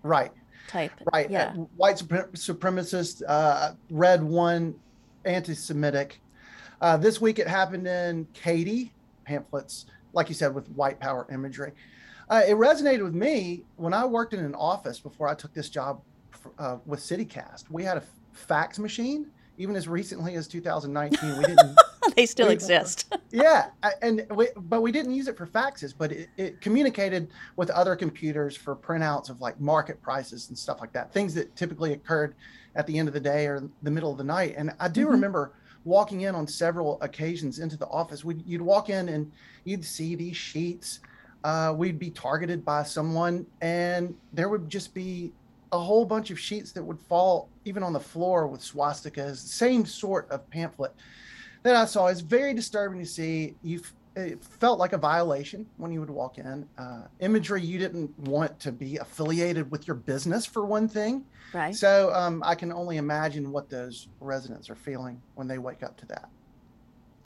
right, 0.02 0.32
type. 0.68 0.92
right. 1.14 1.30
Yeah. 1.30 1.54
Uh, 1.56 1.62
white 1.76 1.96
supre- 1.96 2.30
supremacist, 2.32 3.22
uh, 3.26 3.72
red 3.90 4.22
one, 4.22 4.74
anti-Semitic. 5.24 6.20
Uh, 6.82 6.98
this 6.98 7.22
week 7.22 7.38
it 7.38 7.48
happened 7.48 7.86
in 7.86 8.26
Katy 8.34 8.92
pamphlets, 9.24 9.86
like 10.12 10.28
you 10.28 10.34
said, 10.34 10.54
with 10.54 10.68
white 10.72 11.00
power 11.00 11.26
imagery. 11.32 11.72
Uh, 12.28 12.42
it 12.46 12.54
resonated 12.54 13.02
with 13.04 13.14
me 13.14 13.64
when 13.76 13.92
I 13.92 14.04
worked 14.04 14.34
in 14.34 14.40
an 14.40 14.54
office 14.54 14.98
before 14.98 15.28
I 15.28 15.34
took 15.34 15.52
this 15.52 15.68
job 15.68 16.00
uh, 16.58 16.78
with 16.86 17.00
CityCast. 17.00 17.70
We 17.70 17.84
had 17.84 17.96
a 17.98 18.02
fax 18.32 18.78
machine, 18.78 19.26
even 19.58 19.76
as 19.76 19.86
recently 19.88 20.34
as 20.36 20.48
2019. 20.48 21.36
We 21.38 21.44
didn't. 21.44 21.76
they 22.16 22.26
still 22.26 22.48
we- 22.48 22.54
exist. 22.54 23.14
yeah, 23.30 23.66
and 24.02 24.26
we, 24.34 24.48
but 24.56 24.80
we 24.80 24.90
didn't 24.90 25.12
use 25.12 25.28
it 25.28 25.36
for 25.36 25.46
faxes, 25.46 25.92
but 25.96 26.12
it, 26.12 26.28
it 26.36 26.60
communicated 26.60 27.28
with 27.56 27.70
other 27.70 27.94
computers 27.94 28.56
for 28.56 28.74
printouts 28.74 29.28
of 29.28 29.40
like 29.40 29.60
market 29.60 30.00
prices 30.02 30.48
and 30.48 30.56
stuff 30.58 30.80
like 30.80 30.92
that. 30.92 31.12
Things 31.12 31.34
that 31.34 31.54
typically 31.56 31.92
occurred 31.92 32.34
at 32.74 32.86
the 32.86 32.98
end 32.98 33.06
of 33.08 33.14
the 33.14 33.20
day 33.20 33.46
or 33.46 33.68
the 33.82 33.90
middle 33.90 34.10
of 34.10 34.18
the 34.18 34.24
night. 34.24 34.54
And 34.56 34.72
I 34.80 34.88
do 34.88 35.06
Mhm. 35.06 35.10
remember 35.10 35.52
walking 35.84 36.22
in 36.22 36.34
on 36.34 36.46
several 36.46 36.98
occasions 37.02 37.58
into 37.58 37.76
the 37.76 37.86
office. 37.88 38.24
We'd, 38.24 38.44
you'd 38.46 38.62
walk 38.62 38.88
in 38.88 39.10
and 39.10 39.30
you'd 39.64 39.84
see 39.84 40.14
these 40.14 40.36
sheets. 40.36 41.00
Uh, 41.44 41.74
we'd 41.76 41.98
be 41.98 42.10
targeted 42.10 42.64
by 42.64 42.82
someone, 42.82 43.46
and 43.60 44.16
there 44.32 44.48
would 44.48 44.68
just 44.68 44.94
be 44.94 45.30
a 45.72 45.78
whole 45.78 46.06
bunch 46.06 46.30
of 46.30 46.40
sheets 46.40 46.72
that 46.72 46.82
would 46.82 46.98
fall 46.98 47.48
even 47.66 47.82
on 47.82 47.92
the 47.92 48.00
floor 48.00 48.46
with 48.46 48.62
swastikas, 48.62 49.36
same 49.36 49.84
sort 49.84 50.30
of 50.30 50.48
pamphlet 50.48 50.92
that 51.62 51.76
I 51.76 51.84
saw. 51.84 52.06
It's 52.06 52.20
very 52.20 52.54
disturbing 52.54 52.98
to 53.00 53.06
see. 53.06 53.54
You 53.62 53.82
it 54.16 54.44
felt 54.44 54.78
like 54.78 54.92
a 54.92 54.98
violation 54.98 55.66
when 55.76 55.90
you 55.90 56.00
would 56.00 56.10
walk 56.10 56.38
in. 56.38 56.68
Uh, 56.78 57.02
imagery 57.20 57.62
you 57.62 57.78
didn't 57.78 58.16
want 58.20 58.58
to 58.60 58.70
be 58.70 58.96
affiliated 58.98 59.70
with 59.70 59.88
your 59.88 59.96
business 59.96 60.46
for 60.46 60.64
one 60.64 60.88
thing. 60.88 61.24
Right. 61.52 61.74
So 61.74 62.12
um, 62.14 62.42
I 62.44 62.54
can 62.54 62.72
only 62.72 62.96
imagine 62.96 63.50
what 63.50 63.68
those 63.68 64.08
residents 64.20 64.70
are 64.70 64.76
feeling 64.76 65.20
when 65.34 65.48
they 65.48 65.58
wake 65.58 65.82
up 65.82 65.96
to 65.98 66.06
that. 66.06 66.28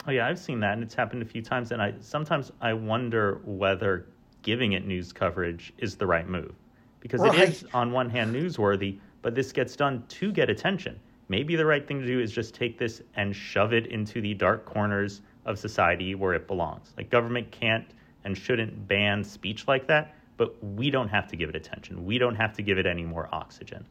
Oh 0.07 0.11
yeah, 0.11 0.27
I've 0.27 0.39
seen 0.39 0.59
that, 0.61 0.73
and 0.73 0.83
it's 0.83 0.95
happened 0.95 1.21
a 1.21 1.25
few 1.25 1.41
times. 1.41 1.71
And 1.71 1.81
I 1.81 1.93
sometimes 1.99 2.51
I 2.61 2.73
wonder 2.73 3.41
whether 3.43 4.07
giving 4.41 4.73
it 4.73 4.85
news 4.85 5.11
coverage 5.13 5.73
is 5.77 5.95
the 5.97 6.07
right 6.07 6.27
move, 6.27 6.55
because 7.01 7.23
Right. 7.23 7.33
it 7.33 7.35
is 7.35 7.65
on 7.73 7.91
one 7.91 8.09
hand 8.09 8.33
newsworthy, 8.33 8.99
but 9.21 9.35
this 9.35 9.51
gets 9.51 9.75
done 9.75 10.05
to 10.07 10.31
get 10.31 10.49
attention. 10.49 10.99
Maybe 11.27 11.55
the 11.55 11.65
right 11.65 11.85
thing 11.87 11.99
to 11.99 12.07
do 12.07 12.19
is 12.19 12.31
just 12.31 12.55
take 12.55 12.77
this 12.77 13.01
and 13.15 13.35
shove 13.35 13.73
it 13.73 13.87
into 13.87 14.21
the 14.21 14.33
dark 14.33 14.65
corners 14.65 15.21
of 15.45 15.59
society 15.59 16.15
where 16.15 16.33
it 16.33 16.47
belongs. 16.47 16.93
Like 16.97 17.09
government 17.09 17.51
can't 17.51 17.85
and 18.23 18.37
shouldn't 18.37 18.87
ban 18.87 19.23
speech 19.23 19.67
like 19.67 19.87
that, 19.87 20.15
but 20.37 20.61
we 20.63 20.89
don't 20.89 21.09
have 21.09 21.27
to 21.27 21.35
give 21.35 21.49
it 21.49 21.55
attention. 21.55 22.05
We 22.05 22.17
don't 22.17 22.35
have 22.35 22.53
to 22.53 22.61
give 22.63 22.77
it 22.77 22.85
any 22.87 23.03
more 23.03 23.29
oxygen. 23.31 23.85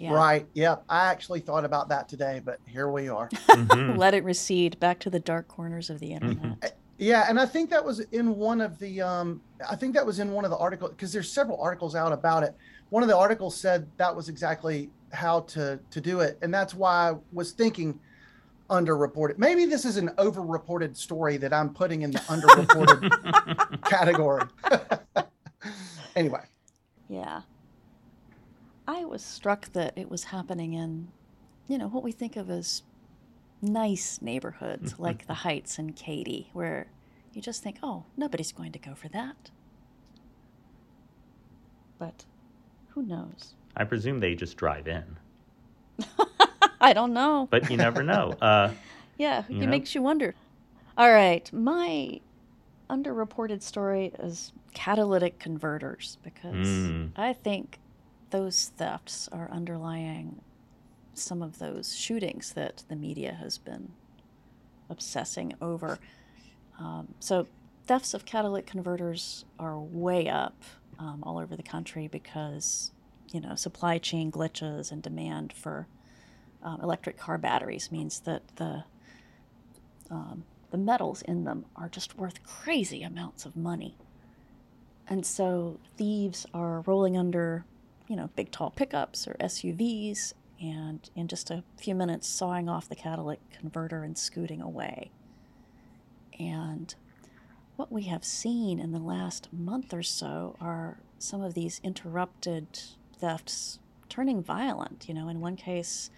Yeah. 0.00 0.14
Right. 0.14 0.46
Yep. 0.54 0.84
I 0.88 1.06
actually 1.10 1.40
thought 1.40 1.64
about 1.66 1.90
that 1.90 2.08
today, 2.08 2.40
but 2.42 2.58
here 2.66 2.88
we 2.90 3.08
are. 3.08 3.28
Mhm. 3.50 3.98
Let 3.98 4.14
it 4.14 4.24
recede 4.24 4.80
back 4.80 4.98
to 5.00 5.10
the 5.10 5.20
dark 5.20 5.46
corners 5.48 5.90
of 5.90 5.98
the 6.00 6.12
internet. 6.12 6.78
Yeah, 6.96 7.26
and 7.28 7.38
I 7.38 7.44
think 7.46 7.68
that 7.70 7.84
was 7.84 8.00
in 8.00 8.36
one 8.36 8.60
of 8.62 8.78
the 8.78 9.02
um 9.02 9.42
I 9.68 9.76
think 9.76 9.94
that 9.94 10.04
was 10.06 10.18
in 10.18 10.32
one 10.32 10.44
of 10.46 10.50
the 10.50 10.56
articles 10.56 10.90
because 10.92 11.12
there's 11.12 11.30
several 11.30 11.60
articles 11.60 11.94
out 11.94 12.12
about 12.12 12.42
it. 12.44 12.54
One 12.88 13.02
of 13.02 13.08
the 13.10 13.16
articles 13.16 13.54
said 13.56 13.86
that 13.98 14.14
was 14.16 14.28
exactly 14.30 14.90
how 15.12 15.40
to 15.40 15.78
to 15.90 16.00
do 16.00 16.20
it, 16.20 16.38
and 16.40 16.52
that's 16.52 16.74
why 16.74 17.10
I 17.10 17.14
was 17.32 17.52
thinking 17.52 17.98
underreported. 18.70 19.36
Maybe 19.36 19.66
this 19.66 19.84
is 19.84 19.96
an 19.98 20.08
overreported 20.16 20.96
story 20.96 21.36
that 21.38 21.52
I'm 21.52 21.74
putting 21.74 22.02
in 22.02 22.10
the 22.12 22.20
underreported 22.20 23.82
category. 23.84 24.44
anyway, 26.16 26.44
Yeah. 27.08 27.42
I 28.90 29.04
was 29.04 29.22
struck 29.24 29.72
that 29.72 29.92
it 29.96 30.10
was 30.10 30.24
happening 30.24 30.72
in, 30.72 31.08
you 31.68 31.78
know, 31.78 31.86
what 31.88 32.02
we 32.02 32.10
think 32.10 32.34
of 32.36 32.50
as 32.50 32.82
nice 33.62 34.20
neighborhoods 34.20 34.96
like 34.98 35.26
the 35.28 35.34
Heights 35.34 35.78
and 35.78 35.94
Katy, 35.94 36.50
where 36.52 36.88
you 37.32 37.40
just 37.40 37.62
think, 37.62 37.78
oh, 37.84 38.02
nobody's 38.16 38.50
going 38.50 38.72
to 38.72 38.80
go 38.80 38.94
for 38.96 39.08
that. 39.10 39.50
But 42.00 42.24
who 42.88 43.02
knows? 43.02 43.54
I 43.76 43.84
presume 43.84 44.18
they 44.18 44.34
just 44.34 44.56
drive 44.56 44.88
in, 44.88 45.16
I 46.80 46.92
don't 46.92 47.12
know. 47.12 47.46
but 47.50 47.70
you 47.70 47.76
never 47.76 48.02
know. 48.02 48.36
Uh, 48.42 48.72
Yeah, 49.18 49.44
it 49.48 49.54
know? 49.54 49.66
makes 49.68 49.94
you 49.94 50.02
wonder. 50.02 50.34
All 50.98 51.12
right, 51.12 51.48
my 51.52 52.20
underreported 52.88 53.62
story 53.62 54.12
is 54.18 54.52
catalytic 54.74 55.38
converters 55.38 56.18
because 56.24 56.66
Mm. 56.66 57.10
I 57.14 57.32
think 57.34 57.78
those 58.30 58.70
thefts 58.76 59.28
are 59.32 59.50
underlying 59.50 60.40
some 61.14 61.42
of 61.42 61.58
those 61.58 61.94
shootings 61.94 62.52
that 62.54 62.84
the 62.88 62.96
media 62.96 63.34
has 63.40 63.58
been 63.58 63.92
obsessing 64.88 65.54
over. 65.60 65.98
Um, 66.78 67.14
so, 67.18 67.46
thefts 67.86 68.14
of 68.14 68.24
catalytic 68.24 68.66
converters 68.66 69.44
are 69.58 69.78
way 69.78 70.28
up 70.28 70.62
um, 70.98 71.22
all 71.24 71.38
over 71.38 71.56
the 71.56 71.62
country 71.62 72.08
because, 72.08 72.92
you 73.32 73.40
know, 73.40 73.54
supply 73.54 73.98
chain 73.98 74.30
glitches 74.30 74.92
and 74.92 75.02
demand 75.02 75.52
for 75.52 75.86
um, 76.62 76.80
electric 76.82 77.18
car 77.18 77.38
batteries 77.38 77.90
means 77.90 78.20
that 78.20 78.42
the 78.56 78.84
um, 80.10 80.44
the 80.70 80.78
metals 80.78 81.22
in 81.22 81.44
them 81.44 81.64
are 81.76 81.88
just 81.88 82.16
worth 82.16 82.42
crazy 82.44 83.02
amounts 83.02 83.44
of 83.44 83.56
money. 83.56 83.96
And 85.08 85.26
so 85.26 85.78
thieves 85.96 86.46
are 86.54 86.82
rolling 86.82 87.16
under, 87.16 87.64
you 88.10 88.16
know, 88.16 88.28
big 88.34 88.50
tall 88.50 88.70
pickups 88.70 89.28
or 89.28 89.34
SUVs 89.34 90.34
and 90.60 91.08
in 91.14 91.28
just 91.28 91.48
a 91.48 91.62
few 91.78 91.94
minutes 91.94 92.26
sawing 92.26 92.68
off 92.68 92.88
the 92.88 92.96
catalytic 92.96 93.38
converter 93.50 94.02
and 94.02 94.18
scooting 94.18 94.60
away. 94.60 95.12
And 96.36 96.92
what 97.76 97.92
we 97.92 98.02
have 98.04 98.24
seen 98.24 98.80
in 98.80 98.90
the 98.90 98.98
last 98.98 99.48
month 99.52 99.94
or 99.94 100.02
so 100.02 100.56
are 100.60 100.98
some 101.20 101.40
of 101.40 101.54
these 101.54 101.80
interrupted 101.84 102.80
thefts 103.16 103.78
turning 104.08 104.42
violent. 104.42 105.06
You 105.06 105.14
know, 105.14 105.28
in 105.28 105.40
one 105.40 105.54
case, 105.54 106.10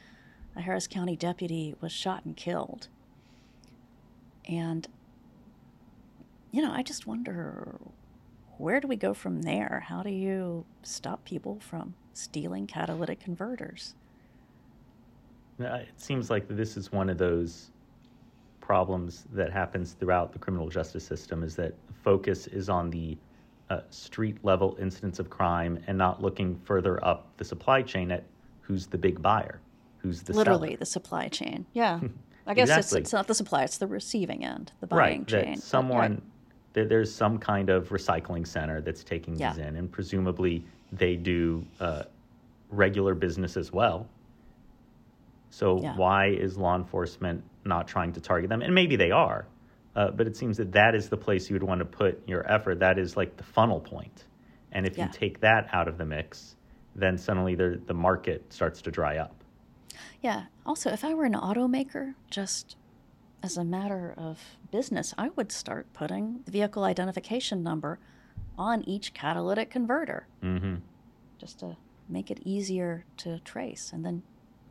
a 0.56 0.62
Harris 0.62 0.86
County 0.86 1.14
deputy 1.14 1.74
was 1.82 1.92
shot 1.92 2.24
and 2.24 2.34
killed. 2.34 2.88
And, 4.48 4.88
you 6.52 6.62
know, 6.62 6.72
I 6.72 6.82
just 6.82 7.06
wonder 7.06 7.76
where 8.62 8.80
do 8.80 8.86
we 8.86 8.94
go 8.94 9.12
from 9.12 9.42
there? 9.42 9.84
How 9.88 10.04
do 10.04 10.10
you 10.10 10.64
stop 10.84 11.24
people 11.24 11.58
from 11.58 11.94
stealing 12.14 12.68
catalytic 12.68 13.18
converters? 13.18 13.96
It 15.58 15.88
seems 15.96 16.30
like 16.30 16.46
this 16.48 16.76
is 16.76 16.92
one 16.92 17.10
of 17.10 17.18
those 17.18 17.72
problems 18.60 19.24
that 19.32 19.52
happens 19.52 19.94
throughout 19.94 20.32
the 20.32 20.38
criminal 20.38 20.68
justice 20.68 21.04
system 21.04 21.42
is 21.42 21.56
that 21.56 21.74
focus 22.04 22.46
is 22.46 22.68
on 22.68 22.88
the 22.90 23.18
uh, 23.68 23.80
street 23.90 24.36
level 24.44 24.76
incidents 24.80 25.18
of 25.18 25.28
crime 25.28 25.82
and 25.88 25.98
not 25.98 26.22
looking 26.22 26.56
further 26.64 27.04
up 27.04 27.36
the 27.38 27.44
supply 27.44 27.82
chain 27.82 28.12
at 28.12 28.22
who's 28.60 28.86
the 28.86 28.98
big 28.98 29.20
buyer, 29.20 29.60
who's 29.98 30.22
the 30.22 30.32
Literally, 30.34 30.68
seller. 30.68 30.78
the 30.78 30.86
supply 30.86 31.26
chain. 31.26 31.66
Yeah. 31.72 31.98
I 32.46 32.54
guess 32.54 32.68
it's, 32.68 32.78
Exactly. 32.78 33.00
it's 33.00 33.12
not 33.12 33.26
the 33.26 33.34
supply, 33.34 33.64
it's 33.64 33.78
the 33.78 33.88
receiving 33.88 34.44
end, 34.44 34.70
the 34.80 34.86
buying 34.86 35.20
right, 35.20 35.26
chain. 35.26 35.54
that 35.54 35.62
someone 35.62 36.22
there's 36.74 37.12
some 37.14 37.38
kind 37.38 37.68
of 37.70 37.88
recycling 37.90 38.46
center 38.46 38.80
that's 38.80 39.04
taking 39.04 39.36
Yeah. 39.36 39.52
these 39.52 39.58
in, 39.66 39.76
and 39.76 39.90
presumably 39.90 40.64
they 40.92 41.16
do 41.16 41.66
uh, 41.80 42.04
regular 42.70 43.14
business 43.14 43.56
as 43.56 43.72
well. 43.72 44.06
So 45.50 45.80
Yeah. 45.82 45.96
why 45.96 46.28
is 46.28 46.56
law 46.56 46.76
enforcement 46.76 47.44
not 47.64 47.86
trying 47.88 48.12
to 48.12 48.20
target 48.20 48.48
them? 48.48 48.62
And 48.62 48.74
maybe 48.74 48.96
they 48.96 49.10
are, 49.10 49.46
uh, 49.94 50.10
but 50.10 50.26
it 50.26 50.36
seems 50.36 50.56
that 50.56 50.72
that 50.72 50.94
is 50.94 51.08
the 51.10 51.16
place 51.16 51.50
you 51.50 51.54
would 51.54 51.62
want 51.62 51.80
to 51.80 51.84
put 51.84 52.26
your 52.26 52.50
effort. 52.50 52.78
That 52.80 52.98
is 52.98 53.16
like 53.16 53.36
the 53.36 53.44
funnel 53.44 53.80
point. 53.80 54.24
And 54.72 54.86
if 54.86 54.96
Yeah. 54.96 55.04
you 55.06 55.10
take 55.12 55.40
that 55.40 55.68
out 55.72 55.88
of 55.88 55.98
the 55.98 56.06
mix, 56.06 56.56
then 56.94 57.18
suddenly 57.18 57.54
the 57.54 57.80
the 57.86 57.94
market 57.94 58.50
starts 58.52 58.80
to 58.82 58.90
dry 58.90 59.18
up. 59.18 59.34
Yeah. 60.22 60.44
Also, 60.64 60.90
if 60.90 61.04
I 61.04 61.12
were 61.14 61.24
an 61.24 61.34
automaker, 61.34 62.14
just 62.30 62.76
as 63.42 63.56
a 63.56 63.64
matter 63.64 64.14
of 64.16 64.38
business, 64.70 65.14
I 65.18 65.30
would 65.30 65.50
start 65.52 65.92
putting 65.92 66.40
the 66.44 66.52
vehicle 66.52 66.84
identification 66.84 67.62
number 67.62 67.98
on 68.56 68.82
each 68.88 69.14
catalytic 69.14 69.70
converter 69.70 70.26
hmm 70.40 70.76
just 71.38 71.58
to 71.58 71.76
make 72.08 72.30
it 72.30 72.38
easier 72.44 73.04
to 73.16 73.40
trace. 73.40 73.90
And 73.92 74.04
then 74.04 74.22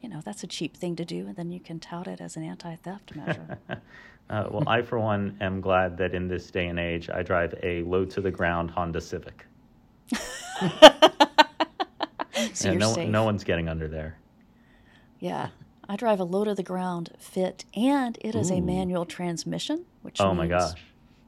you 0.01 0.09
know, 0.09 0.21
that's 0.23 0.43
a 0.43 0.47
cheap 0.47 0.75
thing 0.75 0.95
to 0.95 1.05
do, 1.05 1.27
and 1.27 1.35
then 1.35 1.51
you 1.51 1.59
can 1.59 1.79
tout 1.79 2.07
it 2.07 2.19
as 2.19 2.35
an 2.35 2.43
anti 2.43 2.75
theft 2.75 3.15
measure. 3.15 3.59
Uh, 4.29 4.47
well, 4.49 4.63
I, 4.65 4.81
for 4.81 4.97
one, 4.97 5.35
am 5.41 5.59
glad 5.59 5.97
that 5.97 6.13
in 6.15 6.29
this 6.29 6.49
day 6.51 6.67
and 6.67 6.79
age, 6.79 7.09
I 7.09 7.21
drive 7.21 7.53
a 7.63 7.81
low 7.81 8.05
to 8.05 8.21
the 8.21 8.31
ground 8.31 8.71
Honda 8.71 9.01
Civic. 9.01 9.45
so 12.53 12.73
no, 12.73 12.93
safe. 12.93 13.09
no 13.09 13.25
one's 13.25 13.43
getting 13.43 13.67
under 13.67 13.89
there. 13.89 14.17
Yeah. 15.19 15.49
I 15.91 15.97
drive 15.97 16.21
a 16.21 16.23
low 16.23 16.45
to 16.45 16.55
the 16.55 16.63
ground 16.63 17.09
fit, 17.19 17.65
and 17.75 18.17
it 18.21 18.33
is 18.33 18.49
a 18.49 18.61
manual 18.61 19.05
transmission, 19.05 19.83
which 20.03 20.21
Oh 20.21 20.33
my 20.33 20.47
gosh. 20.47 20.79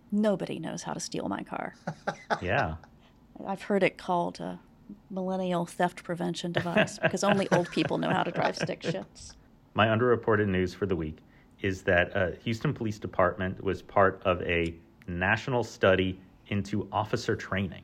nobody 0.10 0.58
knows 0.58 0.84
how 0.84 0.94
to 0.94 1.02
steal 1.02 1.28
my 1.28 1.44
car. 1.44 1.76
Yeah. 2.42 2.76
I've 3.46 3.64
heard 3.64 3.84
it 3.84 3.98
called 3.98 4.40
a 4.40 4.62
millennial 5.10 5.66
theft 5.66 6.06
prevention 6.06 6.54
device 6.54 6.98
because 6.98 7.26
only 7.26 7.50
old 7.52 7.70
people 7.72 7.98
know 7.98 8.10
how 8.10 8.24
to 8.24 8.32
drive 8.32 8.56
stick 8.56 8.82
shifts. 8.90 9.36
My 9.74 9.88
underreported 9.88 10.48
news 10.48 10.74
for 10.74 10.86
the 10.86 10.96
week 10.96 11.18
is 11.62 11.82
that 11.82 12.16
uh, 12.16 12.32
Houston 12.46 12.74
Police 12.74 13.00
Department 13.00 13.62
was 13.62 13.82
part 13.82 14.22
of 14.24 14.42
a 14.44 14.74
national 15.08 15.66
study 15.66 16.18
into 16.48 16.88
officer 16.90 17.36
training, 17.36 17.84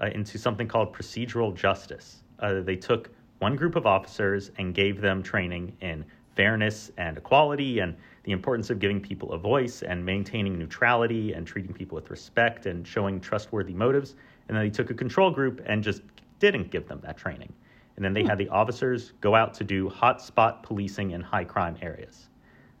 uh, 0.00 0.06
into 0.06 0.38
something 0.38 0.68
called 0.68 0.94
procedural 0.94 1.54
justice. 1.54 2.22
Uh, 2.38 2.62
they 2.62 2.76
took 2.76 3.10
one 3.44 3.56
group 3.56 3.76
of 3.76 3.84
officers 3.84 4.50
and 4.56 4.74
gave 4.74 5.02
them 5.02 5.22
training 5.22 5.76
in 5.82 6.02
fairness 6.34 6.90
and 6.96 7.18
equality 7.18 7.80
and 7.80 7.94
the 8.22 8.32
importance 8.32 8.70
of 8.70 8.78
giving 8.78 8.98
people 8.98 9.32
a 9.34 9.38
voice 9.38 9.82
and 9.82 10.02
maintaining 10.02 10.58
neutrality 10.58 11.34
and 11.34 11.46
treating 11.46 11.74
people 11.74 11.94
with 11.94 12.08
respect 12.08 12.64
and 12.64 12.88
showing 12.88 13.20
trustworthy 13.20 13.74
motives. 13.74 14.16
And 14.48 14.56
then 14.56 14.64
they 14.64 14.70
took 14.70 14.88
a 14.88 14.94
control 14.94 15.30
group 15.30 15.60
and 15.66 15.84
just 15.84 16.00
didn't 16.38 16.70
give 16.70 16.88
them 16.88 17.00
that 17.02 17.18
training. 17.18 17.52
And 17.96 18.02
then 18.02 18.14
they 18.14 18.22
had 18.22 18.38
the 18.38 18.48
officers 18.48 19.12
go 19.20 19.34
out 19.34 19.52
to 19.54 19.64
do 19.64 19.90
hotspot 19.90 20.62
policing 20.62 21.10
in 21.10 21.20
high 21.20 21.44
crime 21.44 21.76
areas. 21.82 22.30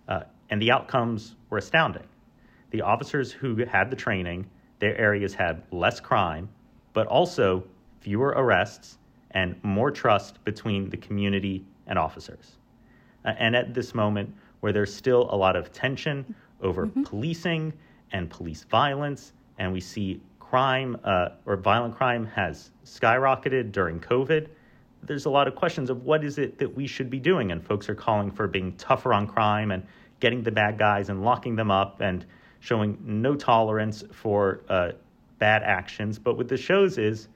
Uh, 0.08 0.20
and 0.48 0.62
the 0.62 0.70
outcomes 0.70 1.36
were 1.50 1.58
astounding. 1.58 2.06
The 2.70 2.80
officers 2.80 3.30
who 3.30 3.66
had 3.66 3.90
the 3.90 3.96
training, 3.96 4.48
their 4.78 4.96
areas 4.96 5.34
had 5.34 5.62
less 5.70 6.00
crime, 6.00 6.48
but 6.94 7.06
also 7.06 7.64
fewer 8.00 8.28
arrests 8.28 8.96
and 9.34 9.56
more 9.62 9.90
trust 9.90 10.42
between 10.44 10.88
the 10.88 10.96
community 10.96 11.64
and 11.86 11.98
officers. 11.98 12.56
And 13.24 13.56
at 13.56 13.74
this 13.74 13.94
moment, 13.94 14.34
where 14.60 14.72
there's 14.72 14.94
still 14.94 15.28
a 15.30 15.36
lot 15.36 15.56
of 15.56 15.72
tension 15.72 16.34
over 16.62 16.86
policing 17.04 17.72
and 18.12 18.30
police 18.30 18.64
violence, 18.64 19.32
and 19.58 19.72
we 19.72 19.80
see 19.80 20.20
crime 20.38 20.96
uh, 21.04 21.30
or 21.46 21.56
violent 21.56 21.96
crime 21.96 22.24
has 22.26 22.70
skyrocketed 22.84 23.72
during 23.72 23.98
COVID, 23.98 24.48
there's 25.02 25.26
a 25.26 25.30
lot 25.30 25.48
of 25.48 25.54
questions 25.54 25.90
of 25.90 26.04
what 26.04 26.24
is 26.24 26.38
it 26.38 26.58
that 26.58 26.74
we 26.74 26.86
should 26.86 27.10
be 27.10 27.18
doing. 27.18 27.50
And 27.50 27.62
folks 27.62 27.88
are 27.88 27.94
calling 27.94 28.30
for 28.30 28.46
being 28.46 28.74
tougher 28.76 29.12
on 29.12 29.26
crime 29.26 29.70
and 29.70 29.84
getting 30.20 30.42
the 30.42 30.52
bad 30.52 30.78
guys 30.78 31.08
and 31.08 31.22
locking 31.22 31.56
them 31.56 31.70
up 31.70 32.00
and 32.00 32.24
showing 32.60 32.96
no 33.04 33.34
tolerance 33.34 34.04
for 34.12 34.62
uh, 34.68 34.92
bad 35.38 35.62
actions. 35.62 36.18
But 36.18 36.36
what 36.36 36.48
this 36.48 36.60
shows 36.60 36.96
is, 36.98 37.28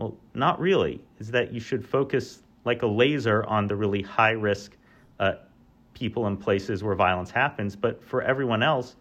well, 0.00 0.16
not 0.32 0.58
really, 0.58 0.98
is 1.18 1.30
that 1.30 1.52
you 1.52 1.60
should 1.60 1.86
focus 1.86 2.42
like 2.64 2.80
a 2.80 2.86
laser 2.86 3.44
on 3.44 3.66
the 3.66 3.76
really 3.76 4.00
high 4.00 4.30
risk 4.30 4.78
uh, 5.18 5.32
people 5.92 6.26
and 6.26 6.40
places 6.40 6.82
where 6.82 6.94
violence 6.94 7.30
happens. 7.30 7.76
But 7.76 8.02
for 8.02 8.22
everyone 8.22 8.62
else, 8.62 8.96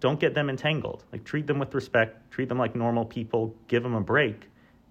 don't 0.00 0.18
get 0.18 0.32
them 0.32 0.48
entangled. 0.48 1.04
Like 1.12 1.24
treat 1.24 1.46
them 1.46 1.58
with 1.58 1.74
respect, 1.74 2.30
treat 2.30 2.48
them 2.48 2.56
like 2.56 2.74
normal 2.74 3.04
people, 3.04 3.54
give 3.68 3.82
them 3.82 3.94
a 3.94 4.00
break, 4.00 4.48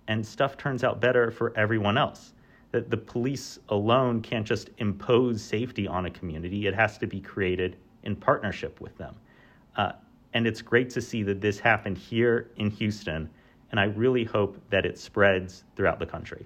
and 0.08 0.24
stuff 0.24 0.58
turns 0.58 0.84
out 0.84 1.02
better 1.02 1.32
for 1.32 1.58
everyone 1.58 1.98
else. 1.98 2.34
That 2.72 2.92
the 2.92 2.98
police 2.98 3.58
alone 3.70 4.22
can't 4.22 4.46
just 4.46 4.70
impose 4.78 5.42
safety 5.42 5.88
on 5.88 6.06
a 6.06 6.12
community, 6.12 6.68
it 6.68 6.76
has 6.76 7.00
to 7.00 7.08
be 7.08 7.20
created 7.20 7.78
in 8.04 8.16
partnership 8.16 8.80
with 8.80 8.96
them. 9.00 9.16
Uh, 9.76 9.94
and 10.34 10.46
it's 10.46 10.62
great 10.62 10.92
to 10.92 11.02
see 11.02 11.24
that 11.24 11.42
this 11.42 11.60
happened 11.60 11.98
here 11.98 12.52
in 12.58 12.70
Houston, 12.70 13.28
and 13.72 13.80
I 13.80 13.86
really 13.86 14.24
hope 14.26 14.58
that 14.70 14.86
it 14.86 15.00
spreads 15.00 15.64
throughout 15.76 16.00
the 16.00 16.06
country. 16.06 16.46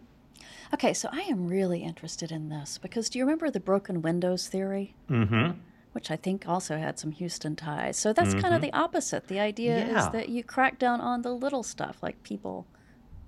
Okay, 0.74 0.94
so 0.94 1.10
I 1.12 1.22
am 1.22 1.48
really 1.48 1.84
interested 1.84 2.32
in 2.32 2.50
this 2.50 2.78
because 2.78 3.10
do 3.10 3.20
you 3.20 3.26
remember 3.26 3.50
the 3.50 3.60
broken 3.60 4.02
windows 4.02 4.48
theory? 4.48 4.96
Mm-hmm. 5.10 5.60
Which 5.94 6.12
I 6.12 6.18
think 6.18 6.48
also 6.48 6.78
had 6.78 7.00
some 7.00 7.12
Houston 7.12 7.56
ties. 7.56 7.98
So 7.98 8.12
that's 8.12 8.34
kind 8.34 8.54
of 8.54 8.62
the 8.62 8.74
opposite. 8.74 9.28
The 9.28 9.40
idea 9.40 9.78
Yeah. 9.78 10.00
is 10.00 10.10
that 10.12 10.30
you 10.30 10.44
crack 10.44 10.78
down 10.78 11.00
on 11.00 11.22
the 11.22 11.32
little 11.32 11.64
stuff, 11.64 12.04
like 12.04 12.22
people 12.24 12.68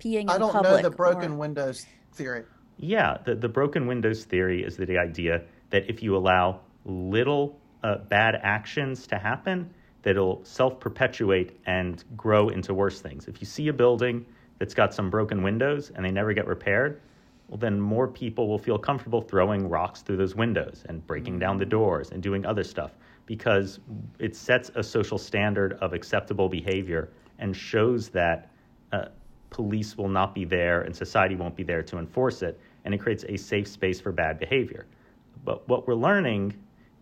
peeing 0.00 0.22
in 0.22 0.26
public. 0.26 0.54
I 0.54 0.62
don't 0.62 0.62
know 0.64 0.82
the 0.82 0.90
broken 0.90 1.32
or- 1.32 1.36
windows 1.36 1.86
theory. 2.12 2.44
Yeah, 2.76 3.18
the, 3.24 3.34
the 3.34 3.48
broken 3.48 3.86
windows 3.86 4.24
theory 4.24 4.62
is 4.62 4.76
the 4.76 4.98
idea 4.98 5.42
that 5.70 5.88
if 5.88 6.02
you 6.02 6.14
allow 6.16 6.60
little 6.84 7.58
uh, 7.82 7.98
bad 8.08 8.34
actions 8.42 9.06
to 9.08 9.18
happen, 9.18 9.70
that 10.02 10.10
it'll 10.10 10.44
self 10.44 10.78
perpetuate 10.80 11.58
and 11.66 12.04
grow 12.16 12.48
into 12.48 12.74
worse 12.74 13.00
things. 13.00 13.28
If 13.28 13.40
you 13.40 13.46
see 13.46 13.68
a 13.68 13.72
building 13.72 14.24
that's 14.58 14.74
got 14.74 14.94
some 14.94 15.10
broken 15.10 15.42
windows 15.42 15.90
and 15.94 16.04
they 16.04 16.10
never 16.10 16.32
get 16.32 16.46
repaired, 16.46 17.00
well, 17.48 17.58
then 17.58 17.80
more 17.80 18.06
people 18.06 18.46
will 18.48 18.58
feel 18.58 18.78
comfortable 18.78 19.22
throwing 19.22 19.68
rocks 19.68 20.02
through 20.02 20.18
those 20.18 20.34
windows 20.34 20.84
and 20.88 21.06
breaking 21.06 21.38
down 21.38 21.56
the 21.56 21.64
doors 21.64 22.10
and 22.10 22.22
doing 22.22 22.44
other 22.44 22.62
stuff 22.62 22.92
because 23.26 23.80
it 24.18 24.36
sets 24.36 24.70
a 24.74 24.82
social 24.82 25.18
standard 25.18 25.74
of 25.80 25.92
acceptable 25.92 26.48
behavior 26.48 27.10
and 27.38 27.56
shows 27.56 28.08
that 28.08 28.50
uh, 28.92 29.06
police 29.50 29.96
will 29.96 30.08
not 30.08 30.34
be 30.34 30.44
there 30.44 30.82
and 30.82 30.94
society 30.94 31.36
won't 31.36 31.56
be 31.56 31.62
there 31.62 31.82
to 31.82 31.98
enforce 31.98 32.42
it, 32.42 32.60
and 32.84 32.94
it 32.94 32.98
creates 32.98 33.24
a 33.28 33.36
safe 33.36 33.66
space 33.66 34.00
for 34.00 34.12
bad 34.12 34.38
behavior. 34.38 34.86
But 35.44 35.66
what 35.68 35.86
we're 35.86 35.94
learning 35.94 36.54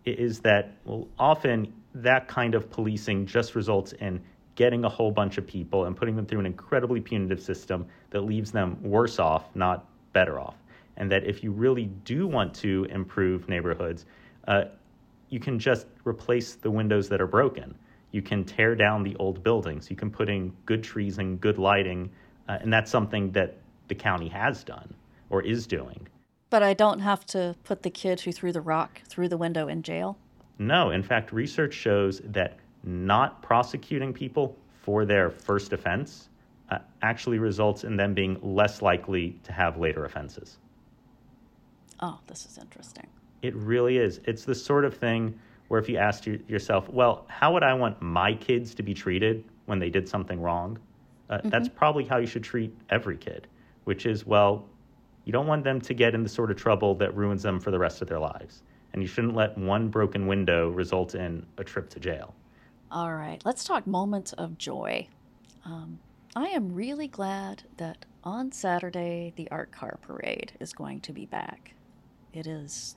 is 0.05 0.39
that, 0.41 0.73
well, 0.85 1.07
often 1.19 1.73
that 2.01 2.27
kind 2.27 2.55
of 2.55 2.69
policing 2.69 3.25
just 3.25 3.55
results 3.55 3.93
in 3.93 4.21
getting 4.55 4.85
a 4.85 4.89
whole 4.89 5.11
bunch 5.11 5.37
of 5.37 5.45
people 5.45 5.85
and 5.85 5.95
putting 5.95 6.15
them 6.15 6.25
through 6.25 6.39
an 6.39 6.45
incredibly 6.45 6.99
punitive 6.99 7.41
system 7.41 7.85
that 8.09 8.21
leaves 8.21 8.51
them 8.51 8.77
worse 8.81 9.19
off, 9.19 9.55
not 9.55 9.85
better 10.13 10.39
off. 10.39 10.55
And 10.97 11.11
that 11.11 11.23
if 11.25 11.43
you 11.43 11.51
really 11.51 11.85
do 12.03 12.27
want 12.27 12.53
to 12.55 12.85
improve 12.89 13.47
neighborhoods, 13.47 14.05
uh, 14.47 14.65
you 15.29 15.39
can 15.39 15.59
just 15.59 15.85
replace 16.05 16.55
the 16.55 16.71
windows 16.71 17.07
that 17.09 17.21
are 17.21 17.27
broken. 17.27 17.75
You 18.11 18.21
can 18.21 18.43
tear 18.43 18.73
down 18.75 19.03
the 19.03 19.15
old 19.17 19.43
buildings. 19.43 19.91
You 19.91 19.95
can 19.95 20.09
put 20.09 20.27
in 20.27 20.53
good 20.65 20.83
trees 20.83 21.19
and 21.19 21.39
good 21.39 21.59
lighting. 21.59 22.09
Uh, 22.49 22.57
and 22.61 22.73
that's 22.73 22.89
something 22.89 23.31
that 23.33 23.57
the 23.89 23.95
county 23.95 24.29
has 24.29 24.63
done 24.63 24.91
or 25.29 25.43
is 25.43 25.67
doing. 25.67 26.07
But 26.49 26.63
I 26.63 26.73
don't 26.73 26.99
have 26.99 27.25
to 27.27 27.55
put 27.63 27.83
the 27.83 27.89
kid 27.89 28.21
who 28.21 28.31
threw 28.31 28.51
the 28.51 28.61
rock 28.61 29.01
through 29.07 29.27
the 29.29 29.37
window 29.37 29.67
in 29.67 29.83
jail. 29.83 30.17
No, 30.59 30.91
in 30.91 31.03
fact, 31.03 31.31
research 31.31 31.73
shows 31.73 32.21
that 32.25 32.57
not 32.83 33.41
prosecuting 33.41 34.13
people 34.13 34.57
for 34.81 35.05
their 35.05 35.29
first 35.29 35.73
offense 35.73 36.29
uh, 36.69 36.79
actually 37.01 37.39
results 37.39 37.83
in 37.83 37.95
them 37.95 38.13
being 38.13 38.39
less 38.41 38.81
likely 38.81 39.39
to 39.43 39.51
have 39.51 39.77
later 39.77 40.05
offenses. 40.05 40.57
Oh, 41.99 42.19
this 42.27 42.45
is 42.45 42.57
interesting. 42.57 43.07
It 43.41 43.55
really 43.55 43.97
is. 43.97 44.19
It's 44.25 44.45
the 44.45 44.55
sort 44.55 44.85
of 44.85 44.95
thing 44.95 45.39
where 45.67 45.79
if 45.79 45.89
you 45.89 45.97
asked 45.97 46.25
your, 46.25 46.37
yourself, 46.47 46.89
well, 46.89 47.25
how 47.27 47.53
would 47.53 47.63
I 47.63 47.73
want 47.73 48.01
my 48.01 48.33
kids 48.33 48.73
to 48.75 48.83
be 48.83 48.93
treated 48.93 49.43
when 49.65 49.79
they 49.79 49.89
did 49.89 50.07
something 50.07 50.41
wrong? 50.41 50.79
Uh, 51.29 51.39
That's 51.43 51.67
probably 51.67 52.05
how 52.05 52.17
you 52.17 52.27
should 52.27 52.43
treat 52.43 52.73
every 52.89 53.17
kid, 53.17 53.47
which 53.83 54.05
is, 54.05 54.25
well, 54.25 54.65
you 55.25 55.33
don't 55.33 55.47
want 55.47 55.65
them 55.65 55.81
to 55.81 55.93
get 55.93 56.15
in 56.15 56.23
the 56.23 56.29
sort 56.29 56.51
of 56.51 56.57
trouble 56.57 56.95
that 56.95 57.15
ruins 57.15 57.43
them 57.43 57.59
for 57.59 57.69
the 57.69 57.79
rest 57.79 58.01
of 58.01 58.07
their 58.07 58.19
lives. 58.19 58.63
And 58.97 59.03
you 59.03 59.07
shouldn't 59.07 59.35
let 59.35 59.55
one 59.55 59.89
broken 59.89 60.25
window 60.25 60.71
result 60.71 61.13
in 61.13 61.45
a 61.59 61.63
trip 61.63 61.87
to 61.91 61.99
jail. 61.99 62.33
All 62.89 63.13
right, 63.13 63.39
let's 63.45 63.63
talk 63.63 63.85
moments 63.85 64.33
of 64.33 64.57
joy. 64.57 65.07
Um, 65.65 65.99
I 66.35 66.47
am 66.47 66.73
really 66.73 67.07
glad 67.07 67.61
that 67.77 68.07
on 68.23 68.51
Saturday 68.51 69.33
the 69.35 69.51
art 69.51 69.71
car 69.71 69.99
parade 70.01 70.53
is 70.59 70.73
going 70.73 71.01
to 71.01 71.13
be 71.13 71.27
back. 71.27 71.75
It 72.33 72.47
is 72.47 72.95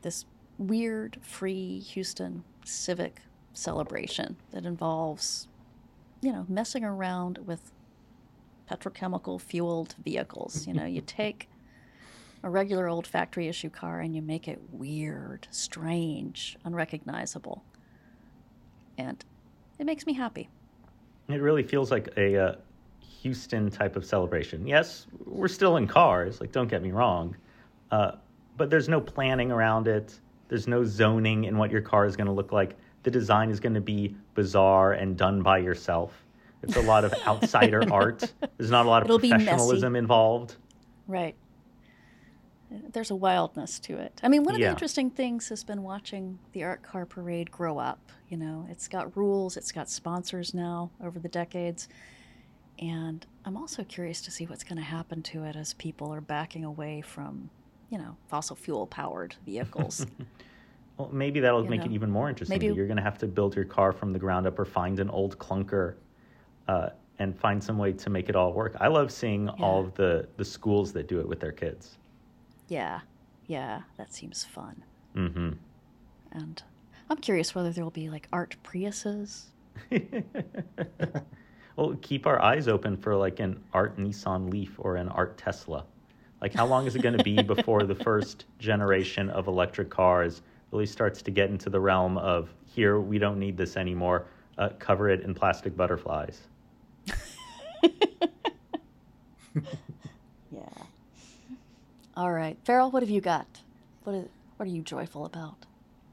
this 0.00 0.24
weird, 0.56 1.18
free 1.20 1.80
Houston 1.80 2.42
civic 2.64 3.20
celebration 3.52 4.36
that 4.52 4.64
involves, 4.64 5.46
you 6.22 6.32
know, 6.32 6.46
messing 6.48 6.84
around 6.84 7.36
with 7.44 7.70
petrochemical 8.70 9.38
fueled 9.38 9.94
vehicles. 10.02 10.66
You 10.66 10.72
know, 10.72 10.86
you 10.86 11.02
take 11.06 11.50
a 12.42 12.50
regular 12.50 12.88
old 12.88 13.06
factory 13.06 13.48
issue 13.48 13.70
car 13.70 14.00
and 14.00 14.14
you 14.14 14.22
make 14.22 14.48
it 14.48 14.60
weird, 14.70 15.46
strange, 15.50 16.56
unrecognizable. 16.64 17.62
And 18.98 19.24
it 19.78 19.86
makes 19.86 20.06
me 20.06 20.12
happy. 20.12 20.48
It 21.28 21.40
really 21.40 21.62
feels 21.62 21.90
like 21.90 22.08
a 22.16 22.36
uh, 22.36 22.54
Houston 23.22 23.70
type 23.70 23.96
of 23.96 24.04
celebration. 24.04 24.66
Yes, 24.66 25.06
we're 25.24 25.48
still 25.48 25.76
in 25.76 25.86
cars, 25.86 26.40
like, 26.40 26.52
don't 26.52 26.68
get 26.68 26.82
me 26.82 26.90
wrong, 26.90 27.36
uh, 27.90 28.12
but 28.56 28.70
there's 28.70 28.88
no 28.88 29.00
planning 29.00 29.50
around 29.52 29.86
it. 29.86 30.18
There's 30.48 30.66
no 30.66 30.84
zoning 30.84 31.44
in 31.44 31.56
what 31.56 31.70
your 31.70 31.80
car 31.80 32.04
is 32.04 32.16
going 32.16 32.26
to 32.26 32.32
look 32.32 32.52
like. 32.52 32.76
The 33.04 33.10
design 33.10 33.50
is 33.50 33.60
going 33.60 33.74
to 33.74 33.80
be 33.80 34.14
bizarre 34.34 34.92
and 34.92 35.16
done 35.16 35.42
by 35.42 35.58
yourself. 35.58 36.12
It's 36.62 36.76
a 36.76 36.82
lot 36.82 37.04
of 37.04 37.14
outsider 37.26 37.82
art. 37.92 38.32
There's 38.58 38.70
not 38.70 38.86
a 38.86 38.88
lot 38.88 39.02
of 39.02 39.06
It'll 39.06 39.18
be 39.18 39.30
messy. 39.30 39.44
professionalism 39.44 39.96
involved. 39.96 40.56
Right. 41.08 41.34
There's 42.92 43.10
a 43.10 43.16
wildness 43.16 43.78
to 43.80 43.98
it. 43.98 44.20
I 44.22 44.28
mean, 44.28 44.44
one 44.44 44.54
of 44.54 44.60
Yeah. 44.60 44.66
the 44.68 44.70
interesting 44.72 45.10
things 45.10 45.48
has 45.48 45.64
been 45.64 45.82
watching 45.82 46.38
the 46.52 46.62
art 46.64 46.82
car 46.82 47.06
parade 47.06 47.50
grow 47.50 47.78
up. 47.78 48.00
You 48.28 48.36
know, 48.38 48.66
it's 48.70 48.88
got 48.88 49.16
rules, 49.16 49.56
it's 49.56 49.72
got 49.72 49.88
sponsors 49.90 50.54
now 50.54 50.90
over 51.02 51.18
the 51.18 51.28
decades. 51.28 51.88
And 52.78 53.24
I'm 53.44 53.56
also 53.56 53.84
curious 53.84 54.20
to 54.22 54.30
see 54.30 54.46
what's 54.46 54.64
going 54.64 54.78
to 54.78 54.82
happen 54.84 55.22
to 55.24 55.44
it 55.44 55.56
as 55.56 55.74
people 55.74 56.12
are 56.12 56.20
backing 56.20 56.64
away 56.64 57.00
from, 57.02 57.50
you 57.90 57.98
know, 57.98 58.16
fossil 58.28 58.56
fuel 58.56 58.86
powered 58.86 59.36
vehicles. 59.44 60.06
Well, 60.98 61.08
maybe 61.10 61.40
that'll 61.40 61.64
You 61.64 61.70
make 61.70 61.86
it 61.86 61.90
even 61.90 62.10
more 62.10 62.28
interesting. 62.28 62.58
maybe- 62.58 62.72
You're 62.74 62.86
going 62.86 62.98
to 62.98 63.02
have 63.02 63.16
to 63.18 63.26
build 63.26 63.56
your 63.56 63.64
car 63.64 63.92
from 63.92 64.12
the 64.12 64.18
ground 64.18 64.46
up 64.46 64.58
or 64.58 64.66
find 64.66 65.00
an 65.00 65.08
old 65.08 65.38
clunker 65.38 65.94
uh, 66.68 66.90
and 67.18 67.36
find 67.36 67.64
some 67.64 67.78
way 67.78 67.92
to 67.94 68.10
make 68.10 68.28
it 68.28 68.36
all 68.36 68.52
work. 68.52 68.76
I 68.78 68.88
love 68.88 69.10
seeing 69.10 69.48
all 69.48 69.80
of 69.80 69.94
the, 69.94 70.28
the 70.36 70.44
schools 70.44 70.92
that 70.92 71.08
do 71.08 71.18
it 71.18 71.26
with 71.26 71.40
their 71.40 71.50
kids. 71.50 71.96
Yeah, 72.68 73.00
yeah, 73.46 73.82
that 73.96 74.12
seems 74.14 74.44
fun. 74.44 74.82
hmm 75.14 75.52
And 76.30 76.62
I'm 77.10 77.18
curious 77.18 77.54
whether 77.54 77.70
there 77.70 77.84
will 77.84 77.90
be 77.90 78.08
like 78.08 78.28
art 78.32 78.56
Priuses. 78.64 79.44
well, 81.76 81.96
keep 82.00 82.26
our 82.26 82.40
eyes 82.42 82.68
open 82.68 82.96
for 82.96 83.16
like 83.16 83.40
an 83.40 83.62
art 83.72 83.98
Nissan 83.98 84.50
Leaf 84.50 84.74
or 84.78 84.96
an 84.96 85.08
art 85.08 85.36
Tesla. 85.38 85.84
Like, 86.40 86.52
how 86.54 86.66
long 86.66 86.86
is 86.86 86.96
it 86.96 87.02
going 87.02 87.16
to 87.16 87.22
be 87.22 87.42
before 87.54 87.84
the 87.84 87.94
first 87.94 88.46
generation 88.58 89.30
of 89.30 89.46
electric 89.46 89.90
cars 89.90 90.42
really 90.72 90.86
starts 90.86 91.22
to 91.22 91.30
get 91.30 91.50
into 91.50 91.70
the 91.70 91.78
realm 91.80 92.18
of 92.18 92.52
here, 92.64 92.98
we 93.00 93.18
don't 93.18 93.38
need 93.38 93.56
this 93.56 93.76
anymore, 93.76 94.26
uh, 94.58 94.70
cover 94.78 95.08
it 95.08 95.20
in 95.20 95.34
plastic 95.34 95.76
butterflies? 95.76 96.40
Yeah. 102.16 102.22
All 102.22 102.32
right, 102.32 102.56
Ferrill, 102.64 102.90
what 102.90 103.02
have 103.02 103.10
you 103.10 103.20
got? 103.20 103.46
What 104.04 104.14
is, 104.14 104.28
what 104.56 104.68
are 104.68 104.72
you 104.72 104.82
joyful 104.82 105.24
about? 105.26 105.54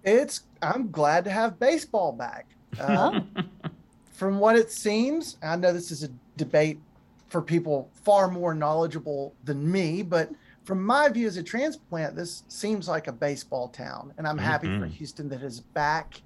It's 0.04 0.42
I'm 0.62 0.92
glad 0.92 1.26
to 1.26 1.32
have 1.32 1.60
baseball 1.60 2.12
back. 2.12 2.48
Uh, 2.80 3.22
from 4.14 4.40
what 4.40 4.56
it 4.56 4.72
seems, 4.72 5.38
I 5.44 5.56
know 5.56 5.74
this 5.74 5.92
is 5.92 6.04
a 6.04 6.10
debate 6.38 6.80
for 7.28 7.42
people 7.42 7.90
far 8.04 8.30
more 8.30 8.54
knowledgeable 8.56 9.34
than 9.44 9.70
me, 9.70 10.02
but 10.02 10.32
from 10.64 10.84
my 10.86 11.10
view 11.10 11.28
as 11.28 11.38
a 11.38 11.44
transplant, 11.44 12.16
this 12.16 12.44
seems 12.48 12.88
like 12.88 13.08
a 13.08 13.12
baseball 13.12 13.68
town, 13.70 14.14
and 14.18 14.28
I'm 14.28 14.38
happy 14.38 14.68
for 14.68 14.86
Mhm. 14.86 14.92
Houston 14.92 15.30
that 15.30 15.42
is 15.42 15.60
back. 15.60 16.22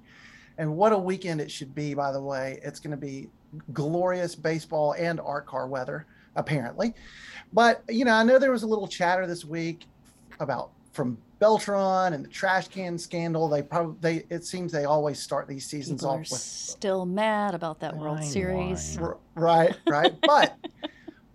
And 0.56 0.76
what 0.76 0.92
a 0.92 0.98
weekend 0.98 1.40
it 1.40 1.50
should 1.50 1.74
be, 1.74 1.94
by 1.94 2.12
the 2.12 2.20
way. 2.22 2.60
It's 2.62 2.78
going 2.78 2.92
to 2.92 2.96
be 2.96 3.28
glorious 3.72 4.34
baseball 4.36 4.92
and 4.92 5.18
art 5.20 5.46
car 5.46 5.66
weather, 5.66 6.06
apparently. 6.36 6.94
But, 7.52 7.82
you 7.88 8.04
know, 8.04 8.12
I 8.12 8.24
know 8.24 8.38
there 8.38 8.50
was 8.52 8.62
a 8.62 8.66
little 8.66 8.88
chatter 8.88 9.26
this 9.26 9.44
week 9.44 9.86
about 10.40 10.70
from 10.92 11.18
Beltran 11.38 12.12
and 12.12 12.24
the 12.24 12.28
trash 12.28 12.68
can 12.68 12.96
scandal. 12.98 13.48
They 13.48 13.62
probably, 13.62 13.96
they, 14.00 14.34
it 14.34 14.44
seems 14.44 14.72
they 14.72 14.84
always 14.84 15.18
start 15.20 15.46
these 15.48 15.66
seasons 15.66 16.00
People 16.00 16.10
off 16.10 16.16
are 16.16 16.20
with 16.20 16.40
still 16.40 17.04
mad 17.04 17.54
about 17.54 17.80
that 17.80 17.96
World 17.96 18.18
Wine, 18.18 18.26
Series. 18.26 18.96
wine. 18.98 19.06
R- 19.06 19.18
right, 19.34 19.76
right. 19.86 20.14
But 20.22 20.56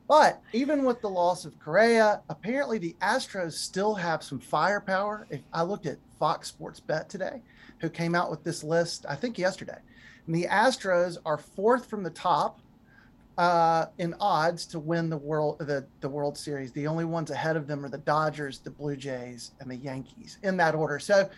but 0.07 0.41
even 0.53 0.85
with 0.85 1.01
the 1.01 1.09
loss 1.09 1.45
of 1.45 1.59
Correa, 1.59 2.21
apparently 2.29 2.79
the 2.79 2.95
Astros 2.99 3.53
still 3.53 3.93
have 3.93 4.23
some 4.23 4.39
firepower. 4.39 5.27
If 5.29 5.41
I 5.53 5.62
looked 5.62 5.85
at 5.85 5.99
Fox 6.17 6.47
Sports 6.47 6.79
Bet 6.79 7.09
today, 7.09 7.41
who 7.79 7.89
came 7.89 8.15
out 8.15 8.31
with 8.31 8.43
this 8.43 8.63
list, 8.63 9.05
I 9.07 9.15
think 9.15 9.38
yesterday, 9.38 9.77
and 10.25 10.33
the 10.33 10.47
Astros 10.49 11.17
are 11.25 11.38
fourth 11.38 11.88
from 11.88 12.01
the 12.01 12.09
top 12.09 12.59
uh, 13.39 13.86
in 13.99 14.13
odds 14.19 14.65
to 14.67 14.80
win 14.80 15.10
the 15.10 15.17
world 15.17 15.60
the 15.60 15.88
the 16.02 16.10
World 16.10 16.38
Series. 16.38 16.73
The 16.73 16.86
only 16.86 17.06
ones 17.06 17.32
ahead 17.32 17.56
of 17.56 17.67
them 17.67 17.86
are 17.86 17.89
the 17.89 17.97
Dodgers, 17.99 18.60
the 18.60 18.69
Blue 18.69 18.97
Jays, 18.97 19.52
and 19.62 19.71
the 19.71 19.78
Yankees 19.78 20.38
in 20.43 20.58
that 20.58 20.75
order. 20.75 20.99
So 20.99 21.30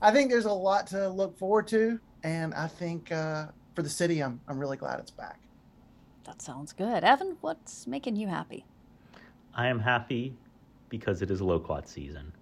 I 0.00 0.12
think 0.12 0.30
there's 0.30 0.44
a 0.44 0.52
lot 0.52 0.86
to 0.88 1.08
look 1.08 1.36
forward 1.36 1.66
to, 1.68 1.98
and 2.22 2.54
I 2.54 2.68
think 2.68 3.10
uh, 3.10 3.46
for 3.74 3.82
the 3.82 3.88
city, 3.88 4.22
I'm 4.22 4.40
I'm 4.46 4.60
really 4.60 4.76
glad 4.76 5.00
it's 5.00 5.10
back. 5.10 5.40
That 6.24 6.40
sounds 6.40 6.72
good. 6.72 7.02
Evan, 7.02 7.36
what's 7.40 7.86
making 7.88 8.14
you 8.14 8.28
happy? 8.28 8.64
I 9.52 9.66
am 9.66 9.80
happy 9.80 10.36
because 10.88 11.20
it 11.20 11.32
is 11.32 11.40
loquat 11.42 11.88
season. 11.88 12.32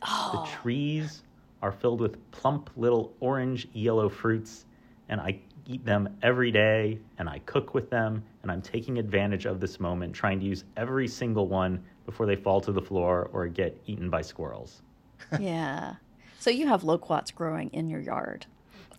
The 0.00 0.06
Oh, 0.08 0.48
trees 0.62 1.22
are 1.60 1.72
filled 1.72 2.00
with 2.00 2.18
plump 2.30 2.70
little 2.76 3.14
orange 3.20 3.68
yellow 3.74 4.08
fruits, 4.08 4.64
and 5.10 5.20
I 5.20 5.38
eat 5.66 5.84
them 5.84 6.16
every 6.22 6.50
day, 6.50 6.98
and 7.18 7.28
I 7.28 7.40
cook 7.40 7.74
with 7.74 7.90
them, 7.90 8.22
and 8.42 8.50
I'm 8.50 8.62
taking 8.62 8.98
advantage 8.98 9.46
of 9.46 9.60
this 9.60 9.80
moment, 9.80 10.14
trying 10.14 10.40
to 10.40 10.46
use 10.46 10.64
every 10.76 11.08
single 11.08 11.48
one 11.48 11.82
before 12.06 12.26
they 12.26 12.36
fall 12.36 12.60
to 12.60 12.72
the 12.72 12.82
floor 12.82 13.30
or 13.32 13.46
get 13.46 13.80
eaten 13.86 14.10
by 14.10 14.22
squirrels. 14.22 14.82
yeah. 15.40 15.94
So 16.38 16.50
you 16.50 16.66
have 16.66 16.84
loquats 16.84 17.30
growing 17.30 17.70
in 17.70 17.88
your 17.88 18.00
yard. 18.00 18.46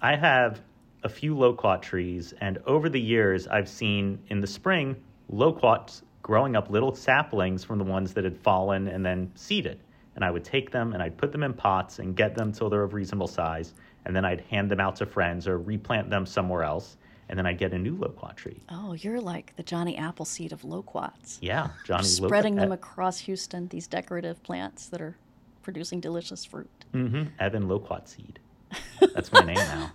I 0.01 0.15
have 0.15 0.62
a 1.04 1.10
few 1.10 1.38
loquat 1.38 1.84
trees, 1.84 2.34
and 2.41 2.58
over 2.65 2.89
the 2.89 2.99
years, 2.99 3.47
I've 3.47 3.69
seen 3.69 4.19
in 4.30 4.41
the 4.41 4.47
spring 4.47 4.95
loquats 5.30 6.01
growing 6.25 6.56
up 6.56 6.71
little 6.71 6.95
saplings 6.95 7.63
from 7.63 7.78
the 7.78 7.84
ones 7.84 8.13
that 8.13 8.23
had 8.23 8.36
fallen 8.36 8.88
and 8.88 9.06
then 9.06 9.32
seeded. 9.36 9.80
And 10.15 10.23
I 10.23 10.32
would 10.32 10.43
take 10.43 10.71
them 10.71 10.93
and 10.93 11.04
I'd 11.04 11.17
put 11.17 11.32
them 11.32 11.43
in 11.43 11.54
pots 11.54 11.99
and 11.99 12.15
get 12.15 12.34
them 12.34 12.51
till 12.51 12.69
they're 12.69 12.82
of 12.82 12.93
reasonable 12.93 13.28
size, 13.28 13.75
and 14.05 14.15
then 14.15 14.25
I'd 14.25 14.41
hand 14.41 14.69
them 14.71 14.79
out 14.79 14.95
to 14.97 15.05
friends 15.05 15.47
or 15.47 15.57
replant 15.57 16.09
them 16.09 16.25
somewhere 16.25 16.63
else, 16.63 16.97
and 17.29 17.37
then 17.37 17.45
I'd 17.45 17.57
get 17.57 17.73
a 17.73 17.77
new 17.77 17.95
loquat 17.95 18.37
tree. 18.37 18.61
Oh, 18.69 18.93
you're 18.93 19.19
like 19.21 19.55
the 19.55 19.63
Johnny 19.63 19.97
Appleseed 19.97 20.51
of 20.51 20.63
loquats. 20.63 21.39
Yeah, 21.41 21.69
Johnny 21.85 22.03
Spreading 22.03 22.55
them 22.55 22.69
Loquat. 22.69 22.89
across 22.89 23.19
Houston, 23.19 23.67
these 23.69 23.87
decorative 23.87 24.41
plants 24.43 24.87
that 24.87 25.01
are 25.01 25.17
producing 25.63 25.99
delicious 25.99 26.45
fruit. 26.45 26.85
hmm 26.91 27.23
Evan 27.39 27.67
Loquat 27.67 28.07
seed. 28.07 28.39
That's 29.13 29.31
my 29.31 29.41
name 29.41 29.55
now. 29.55 29.91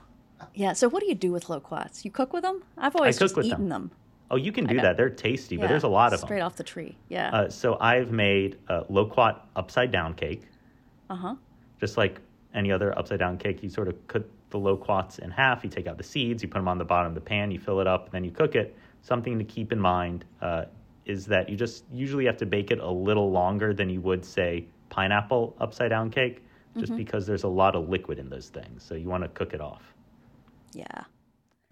Yeah. 0.54 0.72
So 0.72 0.88
what 0.88 1.00
do 1.02 1.08
you 1.08 1.14
do 1.14 1.30
with 1.32 1.48
loquats? 1.48 2.04
You 2.04 2.10
cook 2.10 2.32
with 2.32 2.42
them? 2.42 2.62
I've 2.78 2.96
always 2.96 3.18
just 3.18 3.36
eaten 3.38 3.50
them. 3.50 3.68
them. 3.68 3.90
Oh, 4.32 4.36
you 4.36 4.52
can 4.52 4.64
do 4.64 4.76
that. 4.80 4.96
They're 4.96 5.10
tasty, 5.10 5.56
but 5.56 5.68
there's 5.68 5.82
a 5.82 5.88
lot 5.88 6.12
of 6.12 6.20
them. 6.20 6.26
straight 6.28 6.40
off 6.40 6.56
the 6.56 6.62
tree. 6.64 6.96
Yeah. 7.08 7.30
Uh, 7.30 7.48
so 7.50 7.76
I've 7.80 8.10
made 8.10 8.58
a 8.68 8.84
loquat 8.88 9.48
upside 9.56 9.90
down 9.90 10.14
cake. 10.14 10.42
Uh 11.10 11.16
huh. 11.16 11.34
just 11.80 11.96
like 11.96 12.20
any 12.54 12.72
other 12.72 12.96
upside 12.98 13.18
down 13.18 13.38
cake, 13.38 13.62
you 13.62 13.70
sort 13.70 13.88
of 13.88 14.06
cut 14.08 14.28
the 14.50 14.58
loquats 14.58 15.18
in 15.18 15.30
half. 15.30 15.62
You 15.64 15.70
take 15.70 15.86
out 15.86 15.96
the 15.96 16.04
seeds, 16.04 16.42
you 16.42 16.48
put 16.48 16.58
them 16.58 16.68
on 16.68 16.78
the 16.78 16.84
bottom 16.84 17.08
of 17.08 17.14
the 17.14 17.20
pan, 17.20 17.50
you 17.50 17.58
fill 17.58 17.80
it 17.80 17.86
up, 17.86 18.04
and 18.06 18.12
then 18.12 18.24
you 18.24 18.30
cook 18.30 18.54
it. 18.54 18.76
Something 19.02 19.38
to 19.38 19.44
keep 19.44 19.72
in 19.72 19.80
mind 19.80 20.24
uh, 20.42 20.64
is 21.06 21.26
that 21.26 21.48
you 21.48 21.56
just 21.56 21.84
usually 21.92 22.26
have 22.26 22.36
to 22.38 22.46
bake 22.46 22.70
it 22.70 22.78
a 22.78 22.90
little 22.90 23.30
longer 23.30 23.72
than 23.72 23.88
you 23.88 24.00
would, 24.00 24.24
say, 24.24 24.66
pineapple 24.88 25.56
upside 25.60 25.90
down 25.90 26.10
cake, 26.10 26.44
just 26.78 26.96
because 26.96 27.26
there's 27.26 27.42
a 27.42 27.48
lot 27.48 27.74
of 27.74 27.88
liquid 27.88 28.18
in 28.18 28.28
those 28.28 28.48
things. 28.48 28.82
So 28.82 28.94
you 28.94 29.08
want 29.08 29.22
to 29.24 29.28
cook 29.28 29.54
it 29.54 29.60
off. 29.60 29.94
Yeah. 30.72 31.04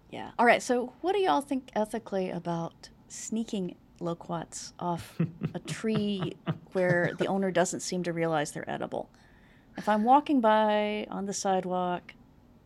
Yeah. 0.09 0.31
All 0.37 0.45
right. 0.45 0.61
So, 0.61 0.93
what 1.01 1.13
do 1.13 1.19
y'all 1.19 1.41
think 1.41 1.69
ethically 1.75 2.31
about 2.31 2.89
sneaking 3.07 3.75
loquats 3.99 4.73
off 4.79 5.17
a 5.53 5.59
tree 5.59 6.33
where 6.73 7.11
the 7.17 7.27
owner 7.27 7.51
doesn't 7.51 7.81
seem 7.81 8.03
to 8.03 8.13
realize 8.13 8.51
they're 8.51 8.69
edible? 8.69 9.09
If 9.79 9.87
I'm 9.87 10.03
walking 10.03 10.41
by 10.41 11.07
on 11.09 11.25
the 11.25 11.31
sidewalk, 11.31 12.13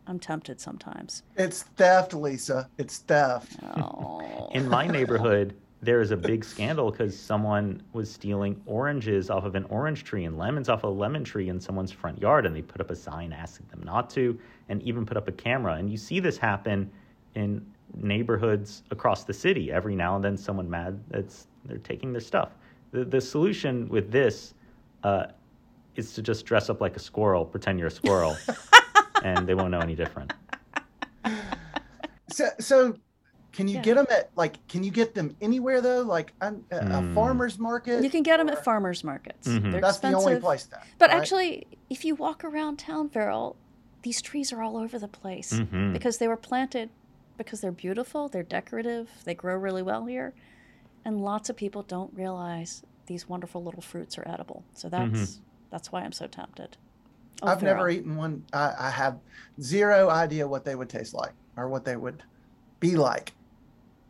I'm 0.08 0.18
tempted 0.18 0.60
sometimes. 0.60 1.22
It's 1.36 1.62
theft, 1.62 2.12
Lisa. 2.12 2.68
It's 2.76 2.98
theft. 2.98 3.56
Oh. 3.62 4.50
In 4.52 4.68
my 4.68 4.88
neighborhood, 4.88 5.54
there 5.80 6.00
is 6.00 6.10
a 6.10 6.16
big 6.16 6.44
scandal 6.44 6.90
because 6.90 7.16
someone 7.16 7.80
was 7.92 8.10
stealing 8.10 8.60
oranges 8.66 9.30
off 9.30 9.44
of 9.44 9.54
an 9.54 9.64
orange 9.66 10.02
tree 10.02 10.24
and 10.24 10.36
lemons 10.36 10.68
off 10.68 10.82
a 10.82 10.88
lemon 10.88 11.22
tree 11.22 11.48
in 11.50 11.60
someone's 11.60 11.92
front 11.92 12.20
yard, 12.20 12.46
and 12.46 12.56
they 12.56 12.62
put 12.62 12.80
up 12.80 12.90
a 12.90 12.96
sign 12.96 13.32
asking 13.32 13.66
them 13.70 13.84
not 13.84 14.10
to, 14.10 14.36
and 14.68 14.82
even 14.82 15.06
put 15.06 15.16
up 15.16 15.28
a 15.28 15.32
camera. 15.32 15.74
And 15.74 15.88
you 15.88 15.96
see 15.96 16.18
this 16.18 16.36
happen 16.36 16.90
in 17.36 17.64
neighborhoods 17.94 18.82
across 18.90 19.22
the 19.22 19.32
city. 19.32 19.70
Every 19.70 19.94
now 19.94 20.16
and 20.16 20.24
then, 20.24 20.36
someone 20.36 20.68
mad 20.68 20.98
that's 21.10 21.46
they're 21.64 21.78
taking 21.78 22.12
their 22.12 22.20
stuff. 22.20 22.56
The 22.90 23.04
the 23.04 23.20
solution 23.20 23.88
with 23.88 24.10
this 24.10 24.54
uh, 25.04 25.26
is 25.96 26.12
to 26.14 26.22
just 26.22 26.44
dress 26.46 26.68
up 26.70 26.80
like 26.80 26.96
a 26.96 27.00
squirrel, 27.00 27.44
pretend 27.44 27.78
you're 27.78 27.88
a 27.88 27.90
squirrel, 27.90 28.36
and 29.24 29.46
they 29.46 29.54
won't 29.54 29.70
know 29.70 29.80
any 29.80 29.94
different. 29.94 30.32
So, 32.30 32.48
so 32.58 32.96
can 33.52 33.68
you 33.68 33.76
Yeah. 33.76 33.82
get 33.82 33.94
them 33.96 34.06
at 34.10 34.30
like? 34.36 34.66
Can 34.66 34.82
you 34.82 34.90
get 34.90 35.14
them 35.14 35.36
anywhere 35.40 35.80
though? 35.80 36.02
Like 36.02 36.32
a, 36.40 36.54
a 36.72 37.00
Hmm. 37.00 37.14
farmer's 37.14 37.58
market. 37.58 38.02
you 38.02 38.10
can 38.10 38.22
get 38.22 38.38
them 38.38 38.48
or- 38.48 38.52
at 38.52 38.64
farmers 38.64 39.04
markets. 39.04 39.46
Mhm. 39.46 39.70
They're 39.72 39.80
That's 39.80 39.96
expensive. 39.98 40.20
the 40.20 40.26
only 40.30 40.40
place 40.40 40.64
then. 40.66 40.80
But 40.98 41.10
right? 41.10 41.18
actually, 41.18 41.66
if 41.90 42.04
you 42.04 42.14
walk 42.16 42.44
around 42.44 42.78
town, 42.78 43.08
Ferrill, 43.10 43.56
these 44.02 44.20
trees 44.20 44.52
are 44.52 44.60
all 44.62 44.76
over 44.76 44.98
the 44.98 45.08
place 45.08 45.52
Mhm. 45.52 45.92
because 45.92 46.18
they 46.18 46.26
were 46.28 46.36
planted 46.36 46.90
because 47.36 47.60
they're 47.60 47.72
beautiful, 47.72 48.28
they're 48.28 48.42
decorative, 48.42 49.08
they 49.24 49.34
grow 49.34 49.56
really 49.56 49.82
well 49.82 50.06
here, 50.06 50.34
and 51.04 51.20
lots 51.20 51.48
of 51.50 51.56
people 51.56 51.82
don't 51.82 52.12
realize 52.14 52.82
these 53.06 53.28
wonderful 53.28 53.62
little 53.62 53.82
fruits 53.82 54.16
are 54.18 54.26
edible. 54.28 54.64
So 54.72 54.88
that's 54.88 55.40
that's 55.74 55.90
why 55.90 56.02
I'm 56.02 56.12
so 56.12 56.28
tempted. 56.28 56.76
Oh, 57.42 57.48
I've 57.48 57.60
never 57.60 57.80
Ferrill. 57.80 57.96
eaten 57.96 58.14
one. 58.14 58.44
I, 58.52 58.74
I 58.78 58.90
have 58.90 59.18
zero 59.60 60.08
idea 60.08 60.46
what 60.46 60.64
they 60.64 60.76
would 60.76 60.88
taste 60.88 61.14
like 61.14 61.32
or 61.56 61.66
what 61.68 61.84
they 61.84 61.96
would 61.96 62.22
be 62.78 62.94
like, 62.94 63.32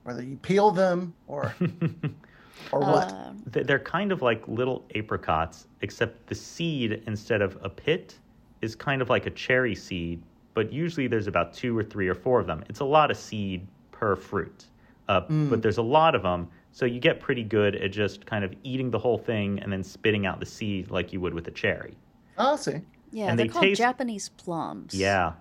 whether 0.02 0.22
you 0.22 0.36
peel 0.36 0.70
them 0.72 1.14
or. 1.26 1.54
or 2.72 2.80
what? 2.80 3.10
Um, 3.10 3.42
They're 3.46 3.78
kind 3.78 4.12
of 4.12 4.20
like 4.20 4.46
little 4.46 4.84
apricots, 4.94 5.66
except 5.80 6.26
the 6.26 6.34
seed 6.34 7.02
instead 7.06 7.40
of 7.40 7.56
a 7.62 7.70
pit 7.70 8.18
is 8.60 8.76
kind 8.76 9.00
of 9.00 9.08
like 9.08 9.24
a 9.24 9.30
cherry 9.30 9.74
seed, 9.74 10.22
but 10.52 10.70
usually 10.70 11.06
there's 11.06 11.28
about 11.28 11.54
two 11.54 11.76
or 11.78 11.82
three 11.82 12.08
or 12.08 12.14
four 12.14 12.40
of 12.40 12.46
them. 12.46 12.62
It's 12.68 12.80
a 12.80 12.84
lot 12.84 13.10
of 13.10 13.16
seed 13.16 13.66
per 13.90 14.16
fruit, 14.16 14.66
uh, 15.08 15.22
but 15.30 15.62
there's 15.62 15.78
a 15.78 15.82
lot 15.82 16.14
of 16.14 16.22
them, 16.24 16.46
so 16.74 16.84
you 16.86 16.98
get 16.98 17.20
pretty 17.20 17.44
good 17.44 17.76
at 17.76 17.92
just 17.92 18.26
kind 18.26 18.44
of 18.44 18.52
eating 18.64 18.90
the 18.90 18.98
whole 18.98 19.16
thing 19.16 19.60
and 19.60 19.72
then 19.72 19.82
spitting 19.84 20.26
out 20.26 20.40
the 20.40 20.46
seed 20.46 20.90
like 20.90 21.12
you 21.12 21.20
would 21.20 21.32
with 21.32 21.46
a 21.46 21.52
cherry. 21.52 21.96
Oh, 22.36 22.54
I 22.54 22.56
see. 22.56 22.80
yeah, 23.12 23.26
And 23.28 23.38
they're 23.38 23.46
they 23.46 23.52
called 23.52 23.62
taste- 23.64 23.78
Japanese 23.80 24.28
plums. 24.30 24.92
Yeah. 24.92 25.34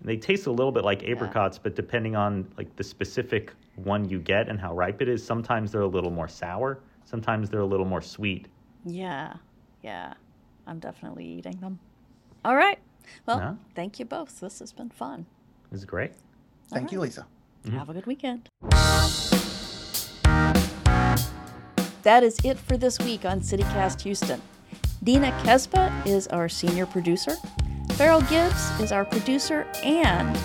They 0.00 0.16
taste 0.16 0.46
a 0.46 0.52
little 0.52 0.70
bit 0.70 0.84
like 0.84 1.02
apricots, 1.08 1.58
but 1.58 1.74
depending 1.74 2.14
on 2.14 2.46
like 2.56 2.76
the 2.76 2.84
specific 2.84 3.52
one 3.74 4.08
you 4.08 4.20
get 4.20 4.48
and 4.48 4.60
how 4.60 4.74
ripe 4.74 5.02
it 5.02 5.08
is, 5.08 5.24
sometimes 5.26 5.72
they're 5.72 5.80
a 5.80 5.86
little 5.88 6.10
more 6.12 6.28
sour, 6.28 6.78
sometimes 7.04 7.50
they're 7.50 7.60
a 7.60 7.66
little 7.66 7.86
more 7.86 8.00
sweet. 8.02 8.46
Yeah, 8.84 9.34
yeah. 9.82 10.14
I'm 10.68 10.78
definitely 10.78 11.24
eating 11.26 11.56
them. 11.58 11.80
All 12.44 12.54
right. 12.54 12.78
Well, 13.26 13.38
Yeah. 13.38 13.54
thank 13.74 13.98
you 13.98 14.04
both. 14.04 14.38
This 14.40 14.60
has 14.60 14.72
been 14.72 14.90
fun. 14.90 15.26
It's 15.72 15.84
great. 15.84 16.12
Thank 16.68 16.92
you, 16.92 17.00
Lisa. 17.00 17.26
Mm-hmm. 17.64 17.76
Have 17.78 17.88
a 17.88 17.94
good 17.94 18.06
weekend. 18.06 18.50
That 22.04 22.22
is 22.22 22.36
it 22.44 22.58
for 22.58 22.76
this 22.76 22.98
week 22.98 23.24
on 23.24 23.40
CityCast 23.40 24.02
Houston. 24.02 24.42
Dina 25.02 25.32
Kespa 25.42 26.06
is 26.06 26.26
our 26.26 26.50
senior 26.50 26.84
producer. 26.84 27.34
Ferrill 27.92 28.20
Gibbs 28.28 28.78
is 28.78 28.92
our 28.92 29.06
producer, 29.06 29.66
and 29.82 30.36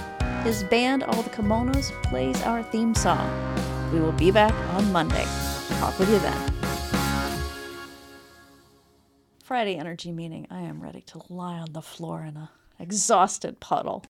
his 0.45 0.63
band, 0.63 1.03
All 1.03 1.21
the 1.21 1.29
Kimonos, 1.29 1.91
plays 2.03 2.41
our 2.43 2.63
theme 2.63 2.95
song. 2.95 3.29
We 3.91 3.99
will 3.99 4.13
be 4.13 4.31
back 4.31 4.53
on 4.73 4.89
Monday. 4.93 5.25
Talk 5.79 5.99
with 5.99 6.09
you 6.09 6.19
then. 6.19 6.53
Friday 9.43 9.75
energy 9.75 10.13
meaning 10.13 10.47
I 10.49 10.61
am 10.61 10.81
ready 10.81 11.01
to 11.01 11.21
lie 11.27 11.57
on 11.57 11.73
the 11.73 11.81
floor 11.81 12.23
in 12.23 12.37
a 12.37 12.51
exhausted 12.79 13.59
puddle. 13.59 14.05